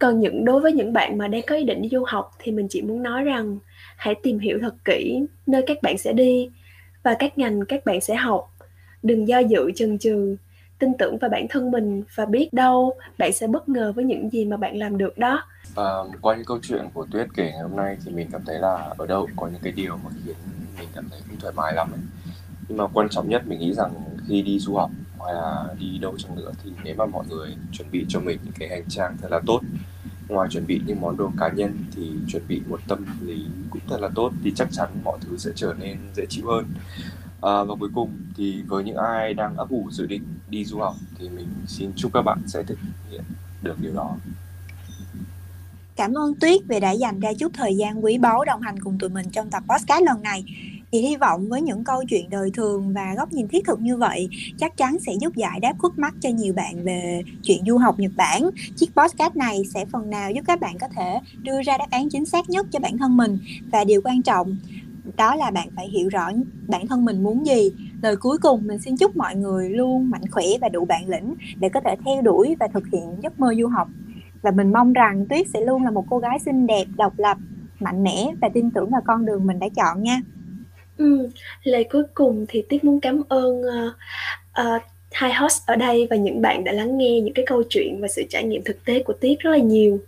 còn 0.00 0.20
những 0.20 0.44
đối 0.44 0.60
với 0.60 0.72
những 0.72 0.92
bạn 0.92 1.18
mà 1.18 1.28
đang 1.28 1.42
có 1.46 1.56
ý 1.56 1.64
định 1.64 1.82
đi 1.82 1.88
du 1.88 2.04
học 2.06 2.30
thì 2.38 2.52
mình 2.52 2.66
chỉ 2.70 2.82
muốn 2.82 3.02
nói 3.02 3.24
rằng 3.24 3.58
hãy 3.96 4.14
tìm 4.22 4.38
hiểu 4.38 4.58
thật 4.62 4.74
kỹ 4.84 5.24
nơi 5.46 5.64
các 5.66 5.82
bạn 5.82 5.98
sẽ 5.98 6.12
đi 6.12 6.50
và 7.02 7.16
các 7.18 7.38
ngành 7.38 7.64
các 7.64 7.84
bạn 7.84 8.00
sẽ 8.00 8.14
học 8.14 8.50
đừng 9.02 9.28
do 9.28 9.38
dự 9.38 9.70
chần 9.76 9.98
chừ 9.98 10.36
tin 10.78 10.92
tưởng 10.98 11.18
vào 11.18 11.30
bản 11.30 11.46
thân 11.50 11.70
mình 11.70 12.02
và 12.14 12.26
biết 12.26 12.52
đâu 12.52 12.92
bạn 13.18 13.32
sẽ 13.32 13.46
bất 13.46 13.68
ngờ 13.68 13.92
với 13.96 14.04
những 14.04 14.30
gì 14.30 14.44
mà 14.44 14.56
bạn 14.56 14.76
làm 14.76 14.98
được 14.98 15.18
đó 15.18 15.42
à, 15.76 15.84
qua 16.20 16.36
những 16.36 16.44
câu 16.44 16.58
chuyện 16.62 16.84
của 16.94 17.06
tuyết 17.12 17.28
kể 17.36 17.50
ngày 17.52 17.62
hôm 17.62 17.76
nay 17.76 17.96
thì 18.04 18.12
mình 18.12 18.28
cảm 18.32 18.42
thấy 18.46 18.58
là 18.58 18.94
ở 18.98 19.06
đâu 19.06 19.26
cũng 19.26 19.36
có 19.36 19.48
những 19.48 19.62
cái 19.62 19.72
điều 19.72 19.96
mà 19.96 20.10
khiến 20.24 20.34
mình 20.78 20.88
cảm 20.94 21.08
thấy 21.10 21.20
không 21.28 21.36
thoải 21.40 21.54
mái 21.56 21.74
lắm 21.74 21.88
ấy. 21.92 22.00
nhưng 22.68 22.78
mà 22.78 22.86
quan 22.86 23.08
trọng 23.08 23.28
nhất 23.28 23.42
mình 23.46 23.58
nghĩ 23.58 23.74
rằng 23.74 23.90
khi 24.28 24.42
đi 24.42 24.58
du 24.58 24.74
học 24.74 24.90
hay 25.24 25.34
là 25.34 25.74
đi 25.78 25.98
đâu 25.98 26.18
chăng 26.18 26.36
nữa 26.36 26.52
thì 26.64 26.70
nếu 26.84 26.94
mà 26.98 27.06
mọi 27.06 27.24
người 27.28 27.56
chuẩn 27.72 27.90
bị 27.90 28.04
cho 28.08 28.20
mình 28.20 28.38
những 28.44 28.54
cái 28.58 28.68
hành 28.68 28.84
trang 28.88 29.16
thật 29.22 29.28
là 29.30 29.40
tốt 29.46 29.60
ngoài 30.28 30.48
chuẩn 30.50 30.66
bị 30.66 30.80
những 30.86 31.00
món 31.00 31.16
đồ 31.16 31.32
cá 31.38 31.48
nhân 31.48 31.78
thì 31.96 32.12
chuẩn 32.28 32.42
bị 32.48 32.60
một 32.68 32.80
tâm 32.88 33.06
lý 33.20 33.46
cũng 33.70 33.82
thật 33.88 34.00
là 34.00 34.08
tốt 34.14 34.32
thì 34.44 34.52
chắc 34.56 34.68
chắn 34.72 34.88
mọi 35.04 35.18
thứ 35.20 35.36
sẽ 35.38 35.50
trở 35.54 35.74
nên 35.78 35.98
dễ 36.16 36.26
chịu 36.28 36.46
hơn 36.46 36.64
à, 37.42 37.64
và 37.64 37.74
cuối 37.80 37.90
cùng 37.94 38.10
thì 38.36 38.62
với 38.62 38.84
những 38.84 38.96
ai 38.96 39.34
đang 39.34 39.56
ấp 39.56 39.70
ủ 39.70 39.88
dự 39.90 40.06
định 40.06 40.22
đi 40.48 40.64
du 40.64 40.78
học 40.78 40.94
thì 41.18 41.28
mình 41.28 41.48
xin 41.66 41.92
chúc 41.96 42.12
các 42.14 42.22
bạn 42.22 42.38
sẽ 42.46 42.62
thực 42.62 42.78
hiện 43.10 43.22
được 43.62 43.80
điều 43.80 43.94
đó 43.94 44.16
Cảm 45.96 46.14
ơn 46.14 46.34
Tuyết 46.34 46.60
vì 46.68 46.80
đã 46.80 46.90
dành 46.90 47.20
ra 47.20 47.30
chút 47.38 47.48
thời 47.54 47.76
gian 47.76 48.04
quý 48.04 48.18
báu 48.18 48.44
đồng 48.44 48.60
hành 48.60 48.78
cùng 48.80 48.98
tụi 48.98 49.10
mình 49.10 49.30
trong 49.30 49.50
tập 49.50 49.62
podcast 49.68 50.02
lần 50.02 50.22
này. 50.22 50.44
Thì 50.92 51.00
hy 51.00 51.16
vọng 51.16 51.48
với 51.48 51.62
những 51.62 51.84
câu 51.84 52.04
chuyện 52.08 52.30
đời 52.30 52.50
thường 52.54 52.92
và 52.92 53.14
góc 53.16 53.32
nhìn 53.32 53.48
thiết 53.48 53.64
thực 53.66 53.80
như 53.80 53.96
vậy, 53.96 54.28
chắc 54.58 54.76
chắn 54.76 54.96
sẽ 55.00 55.12
giúp 55.20 55.36
giải 55.36 55.60
đáp 55.60 55.72
khúc 55.78 55.98
mắc 55.98 56.14
cho 56.20 56.28
nhiều 56.28 56.54
bạn 56.54 56.84
về 56.84 57.22
chuyện 57.42 57.64
du 57.66 57.78
học 57.78 57.98
Nhật 57.98 58.12
Bản. 58.16 58.50
Chiếc 58.76 58.90
podcast 58.96 59.36
này 59.36 59.62
sẽ 59.74 59.84
phần 59.84 60.10
nào 60.10 60.30
giúp 60.30 60.40
các 60.46 60.60
bạn 60.60 60.78
có 60.80 60.88
thể 60.96 61.20
đưa 61.42 61.62
ra 61.62 61.78
đáp 61.78 61.86
án 61.90 62.08
chính 62.10 62.26
xác 62.26 62.50
nhất 62.50 62.66
cho 62.70 62.78
bản 62.78 62.98
thân 62.98 63.16
mình. 63.16 63.38
Và 63.72 63.84
điều 63.84 64.00
quan 64.04 64.22
trọng, 64.22 64.56
đó 65.16 65.34
là 65.34 65.50
bạn 65.50 65.68
phải 65.76 65.88
hiểu 65.88 66.08
rõ 66.08 66.30
bản 66.68 66.86
thân 66.86 67.04
mình 67.04 67.22
muốn 67.22 67.46
gì. 67.46 67.70
Lời 68.02 68.16
cuối 68.16 68.38
cùng, 68.38 68.66
mình 68.66 68.78
xin 68.80 68.96
chúc 68.96 69.16
mọi 69.16 69.36
người 69.36 69.70
luôn 69.70 70.10
mạnh 70.10 70.30
khỏe 70.30 70.46
và 70.60 70.68
đủ 70.68 70.84
bản 70.84 71.08
lĩnh 71.08 71.34
để 71.56 71.68
có 71.68 71.80
thể 71.80 71.96
theo 72.04 72.22
đuổi 72.22 72.56
và 72.60 72.68
thực 72.74 72.84
hiện 72.92 73.16
giấc 73.22 73.40
mơ 73.40 73.54
du 73.58 73.66
học. 73.66 73.88
Và 74.42 74.50
mình 74.50 74.72
mong 74.72 74.92
rằng 74.92 75.26
tuyết 75.26 75.46
sẽ 75.54 75.60
luôn 75.60 75.84
là 75.84 75.90
một 75.90 76.04
cô 76.10 76.18
gái 76.18 76.38
xinh 76.38 76.66
đẹp, 76.66 76.84
độc 76.96 77.18
lập, 77.18 77.38
mạnh 77.80 78.02
mẽ 78.02 78.32
và 78.40 78.48
tin 78.54 78.70
tưởng 78.70 78.90
vào 78.90 79.00
con 79.06 79.26
đường 79.26 79.46
mình 79.46 79.58
đã 79.58 79.68
chọn 79.76 80.02
nha 80.02 80.20
ừ, 81.00 81.28
lời 81.62 81.84
cuối 81.90 82.02
cùng 82.14 82.46
thì 82.48 82.62
tuyết 82.68 82.84
muốn 82.84 83.00
cảm 83.00 83.22
ơn 83.28 83.60
uh, 83.60 83.92
uh, 84.60 84.82
hai 85.12 85.34
host 85.34 85.66
ở 85.66 85.76
đây 85.76 86.06
và 86.10 86.16
những 86.16 86.42
bạn 86.42 86.64
đã 86.64 86.72
lắng 86.72 86.98
nghe 86.98 87.20
những 87.20 87.34
cái 87.34 87.44
câu 87.48 87.62
chuyện 87.70 88.00
và 88.00 88.08
sự 88.08 88.22
trải 88.28 88.44
nghiệm 88.44 88.62
thực 88.64 88.84
tế 88.84 89.02
của 89.02 89.12
Tiết 89.12 89.40
rất 89.40 89.50
là 89.50 89.58
nhiều. 89.58 90.00